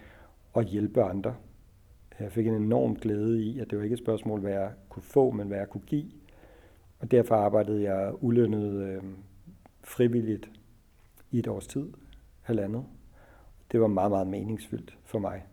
at 0.57 0.65
hjælpe 0.65 1.03
andre. 1.03 1.35
Jeg 2.21 2.33
fik 2.33 2.47
en 2.47 2.55
enorm 2.55 2.95
glæde 2.95 3.43
i, 3.43 3.61
at 3.61 3.71
det 3.71 3.79
var 3.79 3.85
ikke 3.85 3.95
et 3.95 3.99
spørgsmål, 3.99 4.41
hvad 4.41 4.53
jeg 4.53 4.71
kunne 4.89 5.03
få, 5.03 5.31
men 5.31 5.49
hvad 5.49 5.59
jeg 5.59 5.69
kunne 5.69 5.87
give. 5.87 6.11
Og 6.99 7.11
derfor 7.11 7.35
arbejdede 7.35 7.83
jeg 7.83 8.13
ulønnet 8.21 8.73
øh, 8.73 9.03
frivilligt 9.85 10.51
i 11.31 11.39
et 11.39 11.49
års 11.49 11.67
tid, 11.67 11.93
halvandet. 12.41 12.85
Det 13.73 13.81
var 13.81 13.87
meget, 13.87 14.11
meget 14.11 14.27
meningsfyldt 14.27 14.99
for 15.05 15.19
mig. 15.19 15.47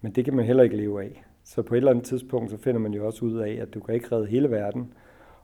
Men 0.00 0.12
det 0.12 0.24
kan 0.24 0.36
man 0.36 0.44
heller 0.44 0.62
ikke 0.62 0.76
leve 0.76 1.02
af. 1.02 1.24
Så 1.50 1.62
på 1.62 1.74
et 1.74 1.78
eller 1.78 1.90
andet 1.90 2.04
tidspunkt, 2.04 2.50
så 2.50 2.56
finder 2.56 2.80
man 2.80 2.94
jo 2.94 3.06
også 3.06 3.24
ud 3.24 3.36
af, 3.36 3.58
at 3.62 3.74
du 3.74 3.80
kan 3.80 3.94
ikke 3.94 4.12
redde 4.12 4.26
hele 4.26 4.50
verden, 4.50 4.92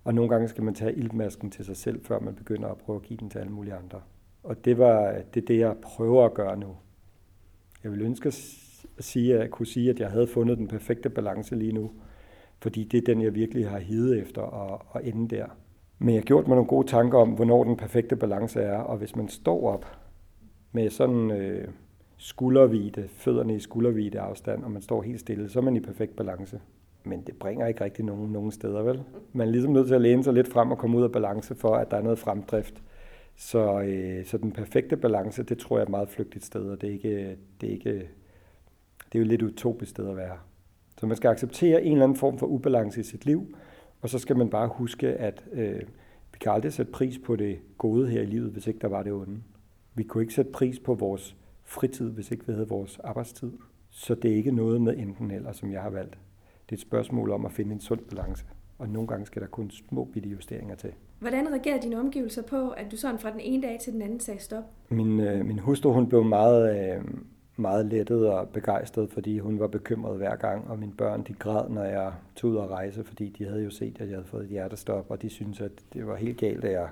og 0.04 0.14
nogle 0.14 0.30
gange 0.30 0.48
skal 0.48 0.64
man 0.64 0.75
tage 0.75 0.94
iltmasken 0.94 1.50
til 1.50 1.64
sig 1.64 1.76
selv, 1.76 2.04
før 2.04 2.20
man 2.20 2.34
begynder 2.34 2.68
at 2.68 2.76
prøve 2.76 2.96
at 2.96 3.02
give 3.02 3.16
den 3.16 3.30
til 3.30 3.38
alle 3.38 3.52
mulige 3.52 3.75
andre. 3.75 4.00
Og 4.42 4.64
det 4.64 4.78
var 4.78 5.12
det, 5.34 5.42
er 5.42 5.46
det 5.46 5.58
jeg 5.58 5.76
prøver 5.82 6.25
at 6.25 6.34
gøre 6.34 6.58
nu. 6.58 6.76
Jeg 7.84 7.92
vil 7.92 8.02
ønske 8.02 8.26
at 8.26 8.34
sige, 9.00 9.34
at 9.34 9.40
jeg 9.40 9.50
kunne 9.50 9.66
sige, 9.66 9.90
at 9.90 10.00
jeg 10.00 10.10
havde 10.10 10.26
fundet 10.26 10.58
den 10.58 10.68
perfekte 10.68 11.10
balance 11.10 11.56
lige 11.56 11.72
nu, 11.72 11.90
fordi 12.62 12.84
det 12.84 12.98
er 12.98 13.14
den, 13.14 13.22
jeg 13.22 13.34
virkelig 13.34 13.68
har 13.68 13.78
hidet 13.78 14.18
efter 14.18 14.42
at, 14.42 14.80
at 14.94 15.14
ende 15.14 15.36
der. 15.36 15.46
Men 15.98 16.14
jeg 16.14 16.20
har 16.20 16.25
gjort 16.25 16.46
mig 16.46 16.54
nogle 16.54 16.68
gode 16.68 16.86
tanker 16.86 17.18
om, 17.18 17.30
hvornår 17.30 17.64
den 17.64 17.76
perfekte 17.76 18.16
balance 18.16 18.60
er, 18.60 18.78
og 18.78 18.96
hvis 18.96 19.16
man 19.16 19.28
står 19.28 19.68
op 19.68 19.86
med 20.72 20.90
sådan 20.90 21.30
øh, 21.30 21.68
skuldervide, 22.16 23.08
fødderne 23.08 23.54
i 23.54 23.58
skuldervide 23.58 24.20
afstand, 24.20 24.64
og 24.64 24.70
man 24.70 24.82
står 24.82 25.02
helt 25.02 25.20
stille, 25.20 25.49
så 25.49 25.58
er 25.58 25.62
man 25.62 25.76
i 25.76 25.80
perfekt 25.80 26.16
balance. 26.16 26.61
Men 27.04 27.23
det 27.23 27.37
bringer 27.37 27.66
ikke 27.66 27.85
rigtig 27.85 28.04
nogen, 28.04 28.32
nogen 28.32 28.50
steder, 28.50 28.82
vel? 28.82 29.02
Man 29.32 29.49
er 29.49 29.52
ligesom 29.52 29.73
nødt 29.73 29.87
til 29.87 29.94
at 29.94 30.00
læne 30.00 30.25
sig 30.25 30.35
lidt 30.35 30.49
frem 30.49 30.70
og 30.70 30.78
komme 30.78 30.99
ud 30.99 31.02
af 31.02 31.12
balance, 31.12 31.54
for 31.54 31.75
at 31.75 31.90
der 31.90 31.96
er 31.96 32.02
noget 32.02 32.18
fremdrift. 32.18 32.82
Så, 33.37 33.80
øh, 33.80 34.25
så 34.25 34.38
den 34.38 34.52
perfekte 34.52 34.96
balance, 34.96 35.42
det 35.42 35.58
tror 35.58 35.76
jeg 35.76 35.80
er 35.80 35.87
et 35.87 35.90
meget 35.90 36.08
flygtigt 36.08 36.44
sted, 36.44 36.70
og 36.70 36.80
det 36.80 36.88
er, 36.88 36.92
ikke, 36.92 37.37
det 37.61 37.68
er, 37.68 37.73
ikke, 37.73 37.92
det 39.12 39.14
er 39.14 39.18
jo 39.18 39.25
lidt 39.25 39.42
utopisk 39.42 39.90
sted 39.90 40.08
at 40.08 40.16
være. 40.16 40.37
Så 40.99 41.06
man 41.06 41.16
skal 41.16 41.28
acceptere 41.28 41.82
en 41.82 41.92
eller 41.92 42.04
anden 42.04 42.18
form 42.18 42.38
for 42.38 42.46
ubalance 42.46 43.00
i 43.00 43.04
sit 43.04 43.26
liv, 43.26 43.56
og 44.00 44.08
så 44.08 44.18
skal 44.18 44.37
man 44.37 44.50
bare 44.50 44.68
huske, 44.68 45.08
at 45.08 45.44
øh, 45.52 45.80
vi 46.32 46.38
kan 46.40 46.52
aldrig 46.52 46.73
sætte 46.73 46.92
pris 46.92 47.18
på 47.18 47.37
det 47.37 47.58
gode 47.78 48.08
her 48.08 48.23
i 48.23 48.26
livet, 48.26 48.50
hvis 48.50 48.66
ikke 48.66 48.80
der 48.80 48.88
var 48.88 49.02
det 49.02 49.12
onde. 49.12 49.40
Vi 49.94 50.02
kunne 50.02 50.23
ikke 50.23 50.35
sætte 50.35 50.52
pris 50.52 50.78
på 50.78 50.94
vores 50.94 51.37
fritid, 51.66 52.11
hvis 52.11 52.30
ikke 52.30 52.46
vi 52.46 52.52
havde 52.52 52.68
vores 52.68 52.99
arbejdstid. 53.04 53.52
Så 53.90 54.14
det 54.14 54.32
er 54.32 54.37
ikke 54.37 54.50
noget 54.50 54.80
med 54.80 54.96
enten 54.96 55.30
eller, 55.30 55.52
som 55.52 55.73
jeg 55.73 55.82
har 55.82 55.90
valgt. 55.90 56.18
Det 56.66 56.73
er 56.73 56.76
et 56.76 56.80
spørgsmål 56.80 57.30
om 57.30 57.46
at 57.46 57.52
finde 57.52 57.73
en 57.73 57.80
sund 57.80 58.00
balance. 58.00 58.46
Og 58.78 58.88
nogle 58.88 59.08
gange 59.08 59.26
skal 59.26 59.42
der 59.42 59.49
kun 59.49 59.70
små 59.70 60.04
bitte 60.04 60.28
justeringer 60.28 60.75
til. 60.75 60.92
Hvordan 61.18 61.49
reagerede 61.49 61.82
dine 61.82 62.00
omgivelser 62.00 62.42
på, 62.42 62.70
at 62.70 62.87
du 62.90 62.96
sådan 62.96 63.18
fra 63.18 63.30
den 63.30 63.40
ene 63.40 63.62
dag 63.62 63.78
til 63.80 63.92
den 63.92 64.02
anden 64.02 64.20
sagde 64.20 64.40
stop? 64.40 64.64
Min, 64.88 65.20
øh, 65.20 65.46
min 65.46 65.58
hustru 65.58 65.92
hun 65.92 66.08
blev 66.08 66.25
meget, 66.25 66.94
øh, 66.96 67.04
meget 67.56 67.87
lettet 67.87 68.28
og 68.28 68.49
begejstret, 68.49 69.11
fordi 69.11 69.38
hun 69.38 69.61
var 69.61 69.66
bekymret 69.66 70.16
hver 70.16 70.37
gang, 70.37 70.70
og 70.70 70.78
mine 70.78 70.92
børn 70.92 71.23
de 71.23 71.35
græd, 71.35 71.68
når 71.68 71.85
jeg 71.85 72.12
tog 72.37 72.50
ud 72.50 72.56
og 72.56 72.70
rejse, 72.70 73.04
fordi 73.04 73.28
de 73.28 73.44
havde 73.44 73.62
jo 73.64 73.70
set, 73.70 74.00
at 74.00 74.08
jeg 74.08 74.16
havde 74.16 74.28
fået 74.28 74.44
et 74.44 74.50
hjertestop, 74.50 75.11
og 75.11 75.23
de 75.23 75.28
syntes, 75.28 75.61
at 75.61 75.73
det 75.92 76.06
var 76.06 76.16
helt 76.16 76.38
galt, 76.38 76.64
at 76.64 76.73
jeg 76.73 76.88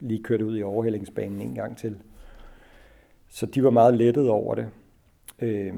lige 0.00 0.22
kørte 0.22 0.46
ud 0.46 0.58
i 0.58 0.62
overhældingsbanen 0.62 1.40
en 1.40 1.54
gang 1.54 1.76
til. 1.76 1.96
Så 3.28 3.46
de 3.46 3.64
var 3.64 3.70
meget 3.70 3.94
lettet 3.94 4.28
over 4.28 4.54
det. 4.54 4.68
Øh, 5.38 5.74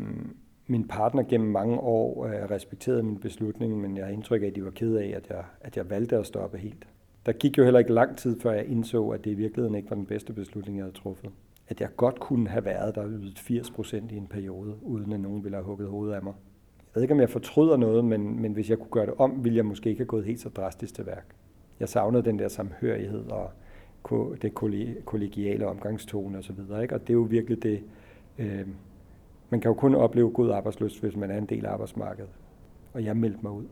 min 0.66 0.88
partner 0.88 1.22
gennem 1.22 1.50
mange 1.50 1.78
år 1.78 2.26
øh, 2.26 2.50
respekterede 2.50 3.02
min 3.02 3.18
beslutning, 3.18 3.80
men 3.80 3.96
jeg 3.96 4.04
har 4.04 4.12
indtryk 4.12 4.42
af, 4.42 4.46
at 4.46 4.56
de 4.56 4.64
var 4.64 4.70
ked 4.70 4.96
af, 4.96 5.12
at 5.16 5.30
jeg, 5.30 5.44
at 5.60 5.76
jeg 5.76 5.90
valgte 5.90 6.16
at 6.16 6.26
stoppe 6.26 6.58
helt. 6.58 6.86
Der 7.26 7.32
gik 7.32 7.58
jo 7.58 7.64
heller 7.64 7.78
ikke 7.78 7.92
lang 7.92 8.16
tid, 8.16 8.40
før 8.40 8.52
jeg 8.52 8.66
indså, 8.66 9.08
at 9.08 9.24
det 9.24 9.30
i 9.30 9.34
virkeligheden 9.34 9.74
ikke 9.74 9.90
var 9.90 9.96
den 9.96 10.06
bedste 10.06 10.32
beslutning, 10.32 10.78
jeg 10.78 10.84
havde 10.84 10.96
truffet. 10.96 11.30
At 11.68 11.80
jeg 11.80 11.88
godt 11.96 12.20
kunne 12.20 12.48
have 12.48 12.64
været 12.64 12.94
der 12.94 13.06
ydet 13.08 13.38
80 13.38 13.70
procent 13.70 14.12
i 14.12 14.16
en 14.16 14.26
periode, 14.26 14.74
uden 14.82 15.12
at 15.12 15.20
nogen 15.20 15.44
ville 15.44 15.56
have 15.56 15.64
hugget 15.64 15.88
hovedet 15.88 16.14
af 16.14 16.22
mig. 16.22 16.34
Jeg 16.78 16.94
ved 16.94 17.02
ikke, 17.02 17.14
om 17.14 17.20
jeg 17.20 17.30
fortryder 17.30 17.76
noget, 17.76 18.04
men, 18.04 18.42
men 18.42 18.52
hvis 18.52 18.70
jeg 18.70 18.78
kunne 18.78 18.90
gøre 18.90 19.06
det 19.06 19.14
om, 19.18 19.44
ville 19.44 19.56
jeg 19.56 19.64
måske 19.64 19.90
ikke 19.90 20.00
have 20.00 20.06
gået 20.06 20.24
helt 20.24 20.40
så 20.40 20.48
drastisk 20.48 20.94
til 20.94 21.06
værk. 21.06 21.26
Jeg 21.80 21.88
savnede 21.88 22.24
den 22.24 22.38
der 22.38 22.48
samhørighed 22.48 23.30
og 23.30 23.50
det 24.42 24.54
kollegiale 25.04 25.66
omgangstone 25.66 26.38
osv. 26.38 26.60
Og, 26.70 26.86
og 26.92 27.00
det 27.00 27.10
er 27.10 27.14
jo 27.14 27.20
virkelig 27.20 27.62
det, 27.62 27.82
øh, 28.38 28.66
man 29.50 29.60
kan 29.60 29.68
jo 29.68 29.74
kun 29.74 29.94
opleve 29.94 30.30
god 30.30 30.50
arbejdsløst, 30.50 31.00
hvis 31.00 31.16
man 31.16 31.30
er 31.30 31.38
en 31.38 31.46
del 31.46 31.66
af 31.66 31.72
arbejdsmarkedet. 31.72 32.30
Og 32.92 33.04
jeg 33.04 33.16
meldte 33.16 33.38
mig 33.42 33.52
ud. 33.52 33.64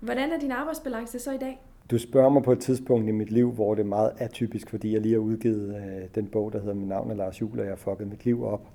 Hvordan 0.00 0.30
er 0.30 0.38
din 0.38 0.50
arbejdsbalance 0.50 1.18
så 1.18 1.32
i 1.32 1.38
dag? 1.38 1.60
Du 1.90 1.98
spørger 1.98 2.28
mig 2.28 2.42
på 2.42 2.52
et 2.52 2.58
tidspunkt 2.58 3.08
i 3.08 3.12
mit 3.12 3.30
liv, 3.30 3.52
hvor 3.52 3.74
det 3.74 3.82
er 3.82 3.86
meget 3.86 4.12
atypisk, 4.18 4.70
fordi 4.70 4.92
jeg 4.92 5.00
lige 5.00 5.14
har 5.14 5.20
udgivet 5.20 5.76
øh, 5.76 6.08
den 6.14 6.26
bog, 6.26 6.52
der 6.52 6.58
hedder 6.58 6.74
Mit 6.74 6.88
navn 6.88 7.10
er 7.10 7.14
Lars 7.14 7.40
Juhl, 7.40 7.58
og 7.58 7.64
jeg 7.64 7.72
har 7.72 7.76
fucket 7.76 8.08
mit 8.08 8.24
liv 8.24 8.44
op. 8.44 8.68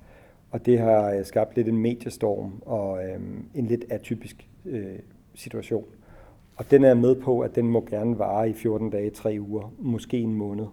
Og 0.50 0.66
det 0.66 0.78
har 0.78 1.10
øh, 1.10 1.24
skabt 1.24 1.56
lidt 1.56 1.68
en 1.68 1.78
mediestorm 1.78 2.62
og 2.66 3.04
øh, 3.04 3.20
en 3.54 3.66
lidt 3.66 3.84
atypisk 3.90 4.48
øh, 4.64 4.98
situation. 5.34 5.84
Og 6.56 6.70
den 6.70 6.84
er 6.84 6.94
med 6.94 7.14
på, 7.14 7.40
at 7.40 7.54
den 7.54 7.66
må 7.66 7.86
gerne 7.90 8.18
vare 8.18 8.50
i 8.50 8.52
14 8.52 8.90
dage, 8.90 9.10
3 9.10 9.36
uger, 9.40 9.72
måske 9.78 10.18
en 10.18 10.34
måned. 10.34 10.66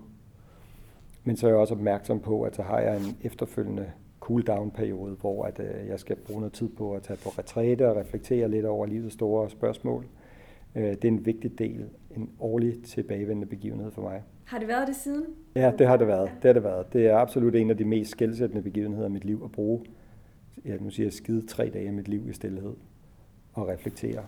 Men 1.24 1.36
så 1.36 1.48
er 1.48 1.52
jeg 1.52 1.60
også 1.60 1.74
opmærksom 1.74 2.20
på, 2.20 2.42
at 2.42 2.56
så 2.56 2.62
har 2.62 2.80
jeg 2.80 2.98
en 2.98 3.18
efterfølgende 3.22 3.92
cool-down-periode, 4.20 5.16
hvor 5.22 5.46
at, 5.46 5.60
øh, 5.60 5.88
jeg 5.88 6.00
skal 6.00 6.16
bruge 6.16 6.40
noget 6.40 6.54
tid 6.54 6.70
på 6.70 6.94
at 6.94 7.04
tage 7.04 7.20
på 7.24 7.30
retræte 7.30 7.90
og 7.90 7.96
reflektere 7.96 8.50
lidt 8.50 8.66
over 8.66 8.86
livets 8.86 9.14
store 9.14 9.50
spørgsmål. 9.50 10.06
Øh, 10.76 10.84
det 10.84 11.04
er 11.04 11.08
en 11.08 11.26
vigtig 11.26 11.60
del, 11.60 11.86
en 12.16 12.30
årlig 12.40 12.84
tilbagevendende 12.84 13.48
begivenhed 13.48 13.92
for 13.92 14.02
mig. 14.02 14.24
Har 14.46 14.60
det 14.60 14.68
været 14.68 14.88
det 14.88 14.96
siden? 14.96 15.26
Ja, 15.56 15.72
det 15.78 15.88
har 15.88 15.98
det 15.98 16.08
været. 16.08 16.32
Det 16.42 16.50
har 16.50 16.54
det 16.54 16.64
været. 16.64 16.94
Det 16.94 17.08
er 17.08 17.18
absolut 17.18 17.56
en 17.56 17.70
af 17.70 17.78
de 17.78 17.86
mest 17.86 18.12
skældsættende 18.12 18.64
begivenheder 18.64 19.08
i 19.08 19.12
mit 19.12 19.26
liv 19.26 19.42
at 19.44 19.52
bruge. 19.52 19.86
Jeg 20.66 20.78
nu 20.80 20.90
siger 20.90 21.10
skide 21.10 21.48
tre 21.48 21.70
dage 21.70 21.88
af 21.88 21.94
mit 21.94 22.08
liv 22.08 22.30
i 22.30 22.34
stillhed 22.34 22.74
og 23.54 23.68
reflektere. 23.68 24.26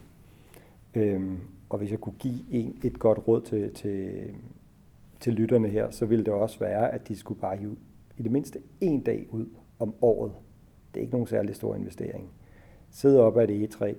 Øhm, 0.96 1.38
og 1.70 1.78
hvis 1.78 1.92
jeg 1.92 2.00
kunne 2.00 2.16
give 2.20 2.40
en, 2.52 2.78
et 2.84 3.00
godt 3.00 3.28
råd 3.28 3.42
til, 3.42 3.74
til, 3.74 4.12
til 5.25 5.34
lytterne 5.34 5.67
her, 5.67 5.89
så 5.89 6.05
ville 6.05 6.25
det 6.25 6.34
også 6.34 6.60
være, 6.60 6.94
at 6.94 7.08
de 7.08 7.15
skulle 7.15 7.41
bare 7.41 7.58
hive 7.58 7.77
i 8.17 8.24
det 8.24 8.32
mindste 8.32 8.60
en 8.82 9.01
dag 9.01 9.27
ud 9.29 9.46
om 9.79 9.96
året. 10.01 10.32
Det 10.94 11.00
er 11.00 11.01
ikke 11.01 11.13
nogen 11.13 11.27
særlig 11.27 11.55
stor 11.55 11.75
investering. 11.75 12.29
Sidde 12.89 13.22
op 13.22 13.38
ad 13.38 13.44
et 13.44 13.50
egetræ, 13.50 13.94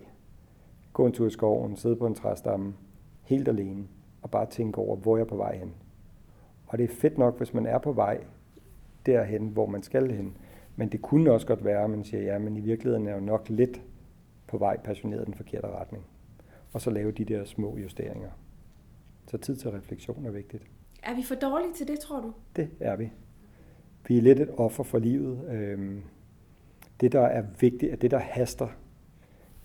gå 0.92 1.06
en 1.06 1.12
tur 1.12 1.26
i 1.26 1.30
skoven, 1.30 1.76
sidde 1.76 1.96
på 1.96 2.06
en 2.06 2.14
træstamme, 2.14 2.74
helt 3.22 3.48
alene, 3.48 3.84
og 4.22 4.30
bare 4.30 4.46
tænke 4.46 4.78
over, 4.78 4.96
hvor 4.96 5.16
jeg 5.16 5.24
er 5.24 5.28
på 5.28 5.36
vej 5.36 5.56
hen. 5.56 5.74
Og 6.66 6.78
det 6.78 6.84
er 6.84 6.94
fedt 6.94 7.18
nok, 7.18 7.36
hvis 7.36 7.54
man 7.54 7.66
er 7.66 7.78
på 7.78 7.92
vej 7.92 8.24
derhen, 9.06 9.48
hvor 9.48 9.66
man 9.66 9.82
skal 9.82 10.10
hen. 10.10 10.36
Men 10.76 10.88
det 10.88 11.02
kunne 11.02 11.32
også 11.32 11.46
godt 11.46 11.64
være, 11.64 11.84
at 11.84 11.90
man 11.90 12.04
siger, 12.04 12.22
ja, 12.22 12.38
men 12.38 12.56
i 12.56 12.60
virkeligheden 12.60 13.06
er 13.06 13.10
jeg 13.10 13.20
jo 13.20 13.26
nok 13.26 13.48
lidt 13.48 13.82
på 14.46 14.58
vej 14.58 14.76
passioneret 14.76 15.22
i 15.22 15.24
den 15.24 15.34
forkerte 15.34 15.68
retning. 15.68 16.04
Og 16.72 16.80
så 16.80 16.90
lave 16.90 17.12
de 17.12 17.24
der 17.24 17.44
små 17.44 17.76
justeringer. 17.76 18.30
Så 19.26 19.38
tid 19.38 19.56
til 19.56 19.70
refleksion 19.70 20.26
er 20.26 20.30
vigtigt. 20.30 20.62
Er 21.06 21.14
vi 21.14 21.22
for 21.22 21.34
dårlige 21.34 21.72
til 21.72 21.88
det, 21.88 21.98
tror 21.98 22.20
du? 22.20 22.32
Det 22.56 22.70
er 22.80 22.96
vi. 22.96 23.10
Vi 24.08 24.18
er 24.18 24.22
lidt 24.22 24.40
et 24.40 24.50
offer 24.56 24.84
for 24.84 24.98
livet. 24.98 25.48
Øhm, 25.50 26.02
det, 27.00 27.12
der 27.12 27.20
er 27.20 27.44
vigtigt, 27.60 27.92
er 27.92 27.96
det, 27.96 28.10
der 28.10 28.18
haster, 28.18 28.68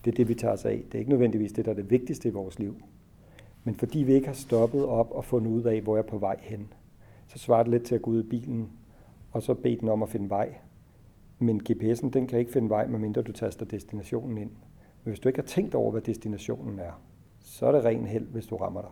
det 0.06 0.12
er 0.12 0.16
det, 0.16 0.28
vi 0.28 0.36
tager 0.36 0.54
os 0.54 0.66
af. 0.66 0.84
Det 0.86 0.96
er 0.96 1.00
ikke 1.00 1.10
nødvendigvis 1.10 1.52
det, 1.52 1.66
der 1.66 1.72
er 1.72 1.76
det 1.76 1.90
vigtigste 1.90 2.30
i 2.30 2.32
vores 2.32 2.60
liv. 2.60 2.82
Men 3.64 3.76
fordi 3.76 4.00
vi 4.00 4.14
ikke 4.14 4.28
har 4.28 4.34
stoppet 4.34 4.86
op 4.86 5.12
og 5.12 5.26
fundet 5.26 5.52
ud 5.52 5.64
af, 5.64 5.82
hvor 5.82 5.96
jeg 5.96 6.04
er 6.04 6.08
på 6.08 6.18
vej 6.18 6.38
hen, 6.42 6.74
så 7.28 7.40
svarer 7.40 7.64
det 7.64 7.72
lidt 7.72 7.84
til 7.84 7.96
at 7.96 8.02
gå 8.02 8.12
ud 8.12 8.24
i 8.24 8.28
bilen, 8.28 8.70
og 9.32 9.44
så 9.44 9.54
bede 9.54 9.80
den 9.80 9.90
om 9.90 10.04
at 10.04 10.10
finde 10.10 10.30
vej. 10.30 10.56
Men 11.40 11.62
GPS'en, 11.70 12.10
den 12.10 12.28
kan 12.28 12.40
ikke 12.40 12.52
finde 12.52 12.70
vej, 12.70 12.88
medmindre 12.88 13.22
du 13.22 13.32
taster 13.32 13.66
destinationen 13.66 14.38
ind. 14.38 14.52
Men 15.04 15.12
hvis 15.12 15.20
du 15.20 15.30
ikke 15.30 15.40
har 15.40 15.48
tænkt 15.48 15.76
over, 15.76 15.92
hvad 15.92 16.02
destinationen 16.02 16.80
er, 16.80 17.02
så 17.40 17.66
er 17.66 17.72
det 17.72 17.86
ren 17.86 18.06
held, 18.06 18.28
hvis 18.28 18.46
du 18.46 18.56
rammer 18.56 18.82
dig. 18.82 18.92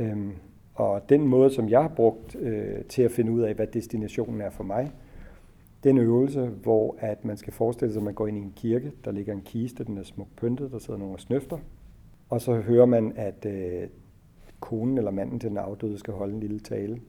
Øhm, 0.00 0.32
og 0.76 1.08
den 1.08 1.28
måde, 1.28 1.50
som 1.50 1.68
jeg 1.68 1.82
har 1.82 1.88
brugt 1.88 2.36
øh, 2.36 2.84
til 2.84 3.02
at 3.02 3.10
finde 3.10 3.32
ud 3.32 3.40
af, 3.40 3.54
hvad 3.54 3.66
destinationen 3.66 4.40
er 4.40 4.50
for 4.50 4.64
mig, 4.64 4.92
den 5.84 5.98
øvelse, 5.98 6.46
hvor 6.46 6.96
at 6.98 7.24
man 7.24 7.36
skal 7.36 7.52
forestille 7.52 7.92
sig, 7.92 8.00
at 8.00 8.04
man 8.04 8.14
går 8.14 8.26
ind 8.26 8.38
i 8.38 8.40
en 8.40 8.52
kirke, 8.56 8.92
der 9.04 9.12
ligger 9.12 9.32
en 9.32 9.42
kiste, 9.42 9.84
den 9.84 9.98
er 9.98 10.02
smukt 10.02 10.36
pyntet, 10.36 10.72
der 10.72 10.78
sidder 10.78 10.98
nogle 10.98 11.14
og 11.14 11.20
snøfter, 11.20 11.58
og 12.28 12.40
så 12.40 12.54
hører 12.54 12.86
man, 12.86 13.12
at 13.16 13.46
øh, 13.46 13.88
konen 14.60 14.98
eller 14.98 15.10
manden 15.10 15.40
til 15.40 15.50
den 15.50 15.58
afdøde 15.58 15.98
skal 15.98 16.14
holde 16.14 16.34
en 16.34 16.40
lille 16.40 16.60
tale. 16.60 17.00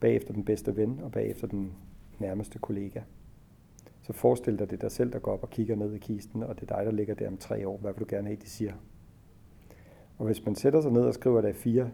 Bagefter 0.00 0.32
den 0.32 0.44
bedste 0.44 0.76
ven, 0.76 1.00
og 1.02 1.12
bagefter 1.12 1.46
den 1.46 1.72
nærmeste 2.18 2.58
kollega. 2.58 3.00
Så 4.02 4.12
forestil 4.12 4.58
dig 4.58 4.70
det 4.70 4.80
dig 4.80 4.90
selv, 4.90 5.12
der 5.12 5.18
går 5.18 5.32
op 5.32 5.42
og 5.42 5.50
kigger 5.50 5.76
ned 5.76 5.94
i 5.94 5.98
kisten, 5.98 6.42
og 6.42 6.60
det 6.60 6.70
er 6.70 6.76
dig, 6.76 6.86
der 6.86 6.92
ligger 6.92 7.14
der 7.14 7.28
om 7.28 7.36
tre 7.36 7.68
år. 7.68 7.76
Hvad 7.76 7.92
vil 7.92 8.00
du 8.00 8.06
gerne 8.08 8.26
have, 8.26 8.38
de 8.42 8.48
siger? 8.48 8.72
Og 10.18 10.26
hvis 10.26 10.44
man 10.44 10.54
sætter 10.54 10.80
sig 10.80 10.92
ned 10.92 11.02
og 11.02 11.14
skriver 11.14 11.40
der 11.40 11.52
fire 11.52 11.90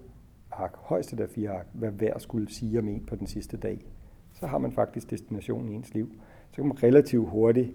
ark, 0.52 0.76
højst 0.76 1.18
der 1.18 1.26
fire 1.26 1.50
ark, 1.50 1.66
hvad 1.72 1.90
hver 1.90 2.18
skulle 2.18 2.54
sige 2.54 2.78
om 2.78 2.88
en 2.88 3.04
på 3.06 3.16
den 3.16 3.26
sidste 3.26 3.56
dag, 3.56 3.86
så 4.32 4.46
har 4.46 4.58
man 4.58 4.72
faktisk 4.72 5.10
destinationen 5.10 5.68
i 5.68 5.74
ens 5.74 5.94
liv. 5.94 6.12
Så 6.50 6.56
kan 6.56 6.66
man 6.66 6.82
relativt 6.82 7.28
hurtigt 7.28 7.70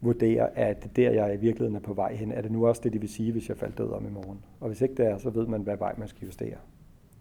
vurdere, 0.00 0.58
at 0.58 0.82
det 0.82 0.96
der, 0.96 1.10
jeg 1.10 1.34
i 1.34 1.36
virkeligheden 1.36 1.76
er 1.76 1.80
på 1.80 1.92
vej 1.92 2.14
hen, 2.14 2.32
er 2.32 2.42
det 2.42 2.52
nu 2.52 2.66
også 2.66 2.80
det, 2.84 2.92
det 2.92 3.00
vil 3.00 3.08
sige, 3.08 3.32
hvis 3.32 3.48
jeg 3.48 3.56
faldt 3.56 3.78
død 3.78 3.90
om 3.90 4.06
i 4.06 4.10
morgen. 4.10 4.38
Og 4.60 4.68
hvis 4.68 4.80
ikke 4.80 4.94
det 4.94 5.06
er, 5.06 5.18
så 5.18 5.30
ved 5.30 5.46
man, 5.46 5.62
hvad 5.62 5.76
vej 5.76 5.94
man 5.98 6.08
skal 6.08 6.26
justere. 6.26 6.56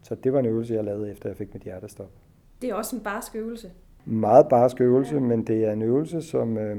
Så 0.02 0.16
det 0.16 0.34
var 0.34 0.40
en 0.40 0.46
øvelse, 0.46 0.74
jeg 0.74 0.84
lavede, 0.84 1.12
efter 1.12 1.30
jeg 1.30 1.38
fik 1.38 1.54
mit 1.54 1.64
hjertestop. 1.64 2.12
Det 2.62 2.70
er 2.70 2.74
også 2.74 2.96
en 2.96 3.02
barsk 3.02 3.36
øvelse. 3.36 3.72
Meget 4.06 4.48
barsk 4.50 4.82
øvelse, 4.82 5.14
ja. 5.14 5.20
men 5.20 5.44
det 5.44 5.66
er 5.66 5.72
en 5.72 5.82
øvelse, 5.82 6.22
som, 6.22 6.58
øh, 6.58 6.78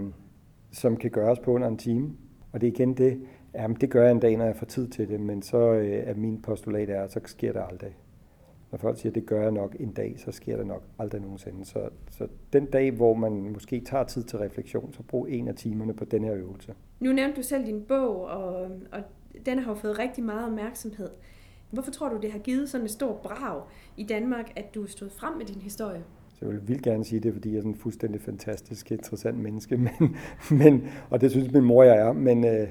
som 0.73 0.97
kan 0.97 1.11
gøres 1.11 1.39
på 1.39 1.53
under 1.53 1.69
en 1.69 1.77
time. 1.77 2.13
Og 2.53 2.61
det 2.61 2.67
er 2.67 2.73
igen 2.73 2.95
det, 2.95 3.21
jamen 3.55 3.77
det 3.81 3.91
gør 3.91 4.03
jeg 4.03 4.13
en 4.13 4.21
dag, 4.21 4.37
når 4.37 4.45
jeg 4.45 4.57
får 4.57 4.67
tid 4.67 4.89
til 4.89 5.09
det, 5.09 5.21
men 5.21 5.43
så 5.43 5.73
øh, 5.73 5.89
er 5.89 6.15
min 6.15 6.43
postulat 6.43 6.91
er, 6.91 7.07
så 7.07 7.21
sker 7.25 7.53
det 7.53 7.63
aldrig. 7.71 7.97
Når 8.71 8.79
folk 8.79 8.99
siger, 8.99 9.13
det 9.13 9.27
gør 9.27 9.43
jeg 9.43 9.51
nok 9.51 9.77
en 9.81 9.93
dag, 9.93 10.15
så 10.19 10.33
sker 10.33 10.57
det 10.57 10.67
nok 10.67 10.83
aldrig 10.99 11.21
nogensinde. 11.21 11.65
Så, 11.65 11.89
så 12.11 12.29
den 12.53 12.67
dag, 12.67 12.91
hvor 12.91 13.15
man 13.15 13.33
måske 13.33 13.81
tager 13.81 14.05
tid 14.05 14.23
til 14.23 14.39
refleksion, 14.39 14.93
så 14.93 15.03
brug 15.03 15.27
en 15.29 15.49
af 15.49 15.55
timerne 15.55 15.95
på 15.95 16.05
den 16.05 16.25
her 16.25 16.35
øvelse. 16.35 16.75
Nu 17.01 17.13
nævnte 17.13 17.37
du 17.37 17.43
selv 17.43 17.67
din 17.67 17.83
bog, 17.83 18.25
og, 18.25 18.71
og 18.93 19.03
den 19.47 19.59
har 19.59 19.71
jo 19.71 19.75
fået 19.75 19.99
rigtig 19.99 20.25
meget 20.25 20.47
opmærksomhed. 20.47 21.11
Hvorfor 21.71 21.91
tror 21.91 22.09
du, 22.09 22.19
det 22.23 22.33
har 22.33 22.39
givet 22.39 22.69
sådan 22.69 22.85
et 22.85 22.91
stort 22.91 23.17
brag 23.17 23.63
i 23.97 24.05
Danmark, 24.05 24.53
at 24.57 24.75
du 24.75 24.87
stod 24.87 25.11
frem 25.11 25.37
med 25.39 25.47
din 25.47 25.61
historie? 25.61 26.05
Så 26.29 26.47
jeg 26.47 26.69
vil 26.69 26.83
gerne 26.83 27.05
sige 27.05 27.21
det, 27.21 27.33
fordi 27.33 27.51
jeg 27.51 27.57
er 27.57 27.61
sådan 27.61 27.73
en 27.73 27.79
fuldstændig 27.79 28.21
fantastisk, 28.21 28.93
interessant 28.93 29.39
menneske. 29.39 29.77
Men, 29.87 30.17
men, 30.51 30.89
og 31.11 31.21
det 31.21 31.31
synes 31.31 31.53
min 31.53 31.65
mor, 31.65 31.83
jeg 31.83 31.97
er. 31.97 32.13
Men, 32.13 32.45
øh, 32.45 32.69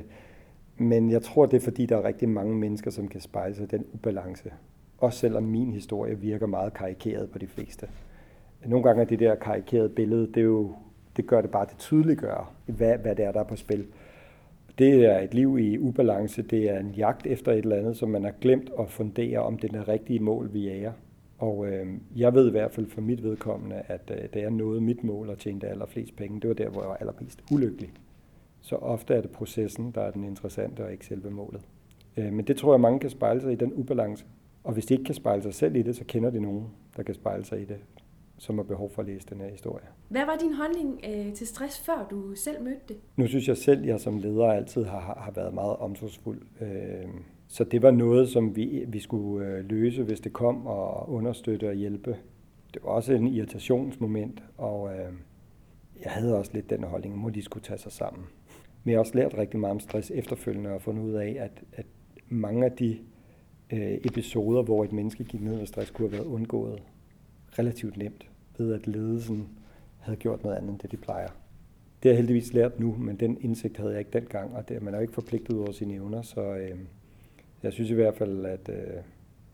men 0.78 1.12
jeg 1.12 1.22
tror, 1.22 1.46
det 1.46 1.58
er 1.58 1.62
fordi, 1.62 1.86
der 1.86 1.98
er 1.98 2.04
rigtig 2.04 2.30
mange 2.30 2.56
mennesker, 2.56 2.92
som 2.92 3.08
kan 3.08 3.22
spejle 3.22 3.56
sig 3.56 3.72
den 3.72 3.86
ubalance. 3.94 4.52
Også 5.00 5.20
selvom 5.20 5.44
min 5.44 5.72
historie 5.72 6.20
virker 6.20 6.48
meget 6.48 6.74
karikeret 6.74 7.30
på 7.30 7.38
de 7.38 7.48
fleste. 7.48 7.88
Nogle 8.66 8.84
gange 8.84 9.02
er 9.02 9.06
det 9.06 9.20
der 9.20 9.36
karikerede 9.36 9.90
billede, 9.90 10.28
det, 10.28 10.38
er 10.38 10.42
jo, 10.42 10.76
det 11.18 11.28
gør 11.28 11.42
det 11.42 11.52
bare, 11.52 11.66
det 11.66 11.78
tydeliggør, 11.78 12.54
hvad, 12.66 12.98
hvad 12.98 13.16
det 13.16 13.26
er, 13.26 13.32
der 13.32 13.40
er 13.40 13.44
på 13.44 13.56
spil. 13.56 13.86
Det 14.80 15.06
er 15.06 15.20
et 15.20 15.34
liv 15.34 15.58
i 15.60 15.78
ubalance, 15.78 16.42
det 16.42 16.70
er 16.70 16.80
en 16.80 16.92
jagt 16.92 17.26
efter 17.26 17.52
et 17.52 17.58
eller 17.58 17.76
andet, 17.76 17.98
som 17.98 18.10
man 18.10 18.24
har 18.24 18.34
glemt 18.42 18.70
at 18.80 18.90
fundere, 18.90 19.40
om 19.40 19.58
det 19.58 19.74
er 19.74 19.78
det 19.78 19.88
rigtige 19.88 20.20
mål, 20.20 20.54
vi 20.54 20.68
er. 20.68 20.92
Og 21.38 21.68
øh, 21.68 21.88
jeg 22.16 22.34
ved 22.34 22.48
i 22.48 22.52
hvert 22.52 22.72
fald 22.72 22.88
for 22.88 23.02
mit 23.02 23.24
vedkommende, 23.24 23.82
at 23.88 24.12
øh, 24.12 24.30
da 24.34 24.40
jeg 24.40 24.52
nåede 24.52 24.82
mit 24.82 25.04
mål 25.04 25.30
og 25.30 25.38
tjente 25.38 25.68
allerflest 25.68 26.16
penge, 26.16 26.40
det 26.40 26.48
var 26.48 26.54
der, 26.54 26.70
hvor 26.70 26.82
jeg 26.82 26.90
var 26.90 26.96
allermest 26.96 27.44
ulykkelig. 27.52 27.92
Så 28.62 28.76
ofte 28.76 29.14
er 29.14 29.22
det 29.22 29.32
processen, 29.32 29.92
der 29.96 30.02
er 30.02 30.12
den 30.12 30.24
interessante, 30.24 30.84
og 30.84 30.92
ikke 30.92 31.06
selve 31.06 31.32
målet. 31.32 31.62
Øh, 32.18 32.34
men 32.34 32.46
det 32.46 32.58
tror 32.58 32.74
jeg, 32.74 32.82
mange 32.82 33.00
kan 33.00 33.10
spejle 33.10 33.42
sig 33.42 33.52
i 33.52 33.56
den 33.56 33.74
ubalance. 33.74 34.26
Og 34.64 34.74
hvis 34.74 34.86
de 34.86 34.94
ikke 34.94 35.04
kan 35.04 35.16
spejle 35.16 35.42
sig 35.42 35.54
selv 35.54 35.76
i 35.76 35.82
det, 35.82 35.96
så 35.96 36.04
kender 36.06 36.30
de 36.30 36.42
nogen, 36.42 36.68
der 36.98 37.04
kan 37.04 37.16
spejle 37.16 37.46
sig 37.46 37.62
i 37.62 37.66
det, 37.66 37.78
som 38.38 38.58
har 38.58 38.64
behov 38.64 38.90
for 38.90 39.02
at 39.02 39.08
læse 39.08 39.28
den 39.30 39.42
her 39.42 39.50
historie. 39.50 39.86
Hvad 40.10 40.26
var 40.26 40.38
din 40.42 40.54
holdning 40.54 41.02
øh, 41.10 41.34
til 41.34 41.48
stress, 41.48 41.80
før 41.80 42.08
du 42.12 42.36
selv 42.36 42.64
mødte 42.64 42.82
det? 42.88 42.98
Nu 43.16 43.28
synes 43.28 43.48
jeg 43.48 43.58
selv, 43.58 43.82
at 43.82 43.88
jeg 43.88 44.00
som 44.00 44.18
leder 44.18 44.46
altid 44.46 44.84
har, 44.84 45.22
har 45.26 45.32
været 45.32 45.54
meget 45.54 45.76
omsorgsfuld. 45.76 46.42
Øh, 46.62 47.10
så 47.48 47.64
det 47.64 47.82
var 47.82 47.92
noget, 47.92 48.30
som 48.30 48.56
vi, 48.56 48.86
vi 48.88 49.00
skulle 49.00 49.48
øh, 49.48 49.66
løse, 49.66 50.04
hvis 50.04 50.20
det 50.20 50.34
kom, 50.34 50.68
og 50.68 51.10
understøtte 51.10 51.70
og 51.70 51.76
hjælpe. 51.76 52.18
Det 52.74 52.84
var 52.84 52.90
også 52.90 53.14
en 53.14 53.28
irritationsmoment, 53.28 54.44
og 54.58 54.94
øh, 54.94 55.14
jeg 56.04 56.12
havde 56.12 56.38
også 56.38 56.52
lidt 56.54 56.70
den 56.70 56.84
holdning, 56.84 57.28
at 57.28 57.36
de 57.36 57.42
skulle 57.42 57.64
tage 57.64 57.78
sig 57.78 57.92
sammen. 57.92 58.24
Men 58.84 58.92
jeg 58.92 58.98
har 58.98 59.00
også 59.00 59.16
lært 59.16 59.38
rigtig 59.38 59.60
meget 59.60 59.72
om 59.72 59.80
stress 59.80 60.12
efterfølgende 60.12 60.70
og 60.70 60.82
fundet 60.82 61.04
ud 61.04 61.14
af, 61.14 61.38
at, 61.40 61.64
at 61.74 61.86
mange 62.30 62.66
af 62.66 62.72
de 62.72 63.00
øh, 63.74 63.98
episoder, 64.04 64.62
hvor 64.62 64.84
et 64.84 64.94
menneske 64.94 65.24
gik 65.24 65.42
ned 65.42 65.62
og 65.62 65.68
stress, 65.68 65.92
kunne 65.92 66.10
have 66.10 66.18
været 66.18 66.34
undgået 66.34 66.84
relativt 67.60 67.98
nemt, 67.98 68.30
ved 68.58 68.74
at 68.74 68.88
ledelsen 68.88 69.50
havde 70.00 70.18
gjort 70.18 70.44
noget 70.44 70.56
andet 70.56 70.70
end 70.70 70.80
det, 70.80 70.92
de 70.92 70.98
plejer. 70.98 71.28
Det 72.04 72.10
har 72.10 72.10
jeg 72.10 72.18
heldigvis 72.18 72.54
lært 72.54 72.80
nu, 72.80 72.96
men 73.00 73.16
den 73.16 73.38
indsigt 73.42 73.78
havde 73.78 73.92
jeg 73.92 74.00
ikke 74.00 74.12
dengang, 74.12 74.56
og 74.56 74.70
det, 74.70 74.82
man 74.82 74.94
er 74.94 74.98
jo 74.98 75.02
ikke 75.02 75.14
forpligtet 75.14 75.58
over 75.58 75.72
sine 75.72 75.94
evner, 75.94 76.22
så 76.22 76.42
øh, 76.42 76.78
jeg 77.64 77.74
synes 77.74 77.90
i 77.90 77.94
hvert 77.94 78.16
fald, 78.16 78.46
at, 78.46 78.70
øh, 78.70 79.02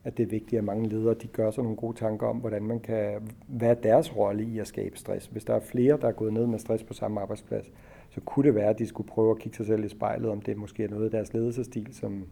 at 0.04 0.18
det 0.18 0.24
er 0.24 0.28
vigtigt, 0.28 0.58
at 0.58 0.64
mange 0.64 0.90
ledere 0.90 1.14
de 1.14 1.28
gør 1.28 1.52
sig 1.52 1.64
nogle 1.64 1.78
gode 1.78 1.98
tanker 1.98 2.28
om, 2.28 2.38
hvordan 2.38 2.64
man 2.64 2.80
kan, 2.80 3.30
hvad 3.48 3.70
er 3.70 3.74
deres 3.74 4.16
rolle 4.16 4.44
i 4.44 4.60
at 4.60 4.68
skabe 4.68 4.98
stress. 4.98 5.26
Hvis 5.28 5.46
der 5.46 5.54
er 5.54 5.60
flere, 5.60 5.98
der 6.02 6.08
er 6.08 6.12
gået 6.12 6.34
ned 6.34 6.48
med 6.48 6.60
stress 6.60 6.84
på 6.84 6.94
samme 6.94 7.22
arbejdsplads, 7.22 7.72
så 8.10 8.22
kunne 8.22 8.46
det 8.46 8.56
være, 8.56 8.70
at 8.70 8.80
de 8.80 8.88
skulle 8.88 9.08
prøve 9.08 9.32
at 9.32 9.40
kigge 9.40 9.58
sig 9.58 9.66
selv 9.66 9.86
i 9.86 9.90
spejlet, 9.90 10.30
om 10.30 10.42
det 10.42 10.58
måske 10.58 10.84
er 10.84 10.90
noget 10.90 11.06
af 11.06 11.12
deres 11.12 11.34
ledelsesstil, 11.34 11.88
som, 11.92 12.28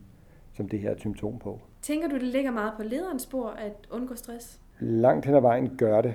som 0.53 0.69
det 0.69 0.79
her 0.79 0.89
er 0.89 0.93
et 0.93 0.99
symptom 0.99 1.39
på. 1.39 1.59
Tænker 1.83 2.07
du, 2.07 2.15
det 2.15 2.23
ligger 2.23 2.51
meget 2.51 2.73
på 2.77 2.83
lederens 2.83 3.23
spor 3.23 3.47
at 3.47 3.87
undgå 3.91 4.15
stress? 4.15 4.61
Langt 4.79 5.25
hen 5.25 5.35
ad 5.35 5.41
vejen 5.41 5.77
gør 5.77 6.01
det, 6.01 6.13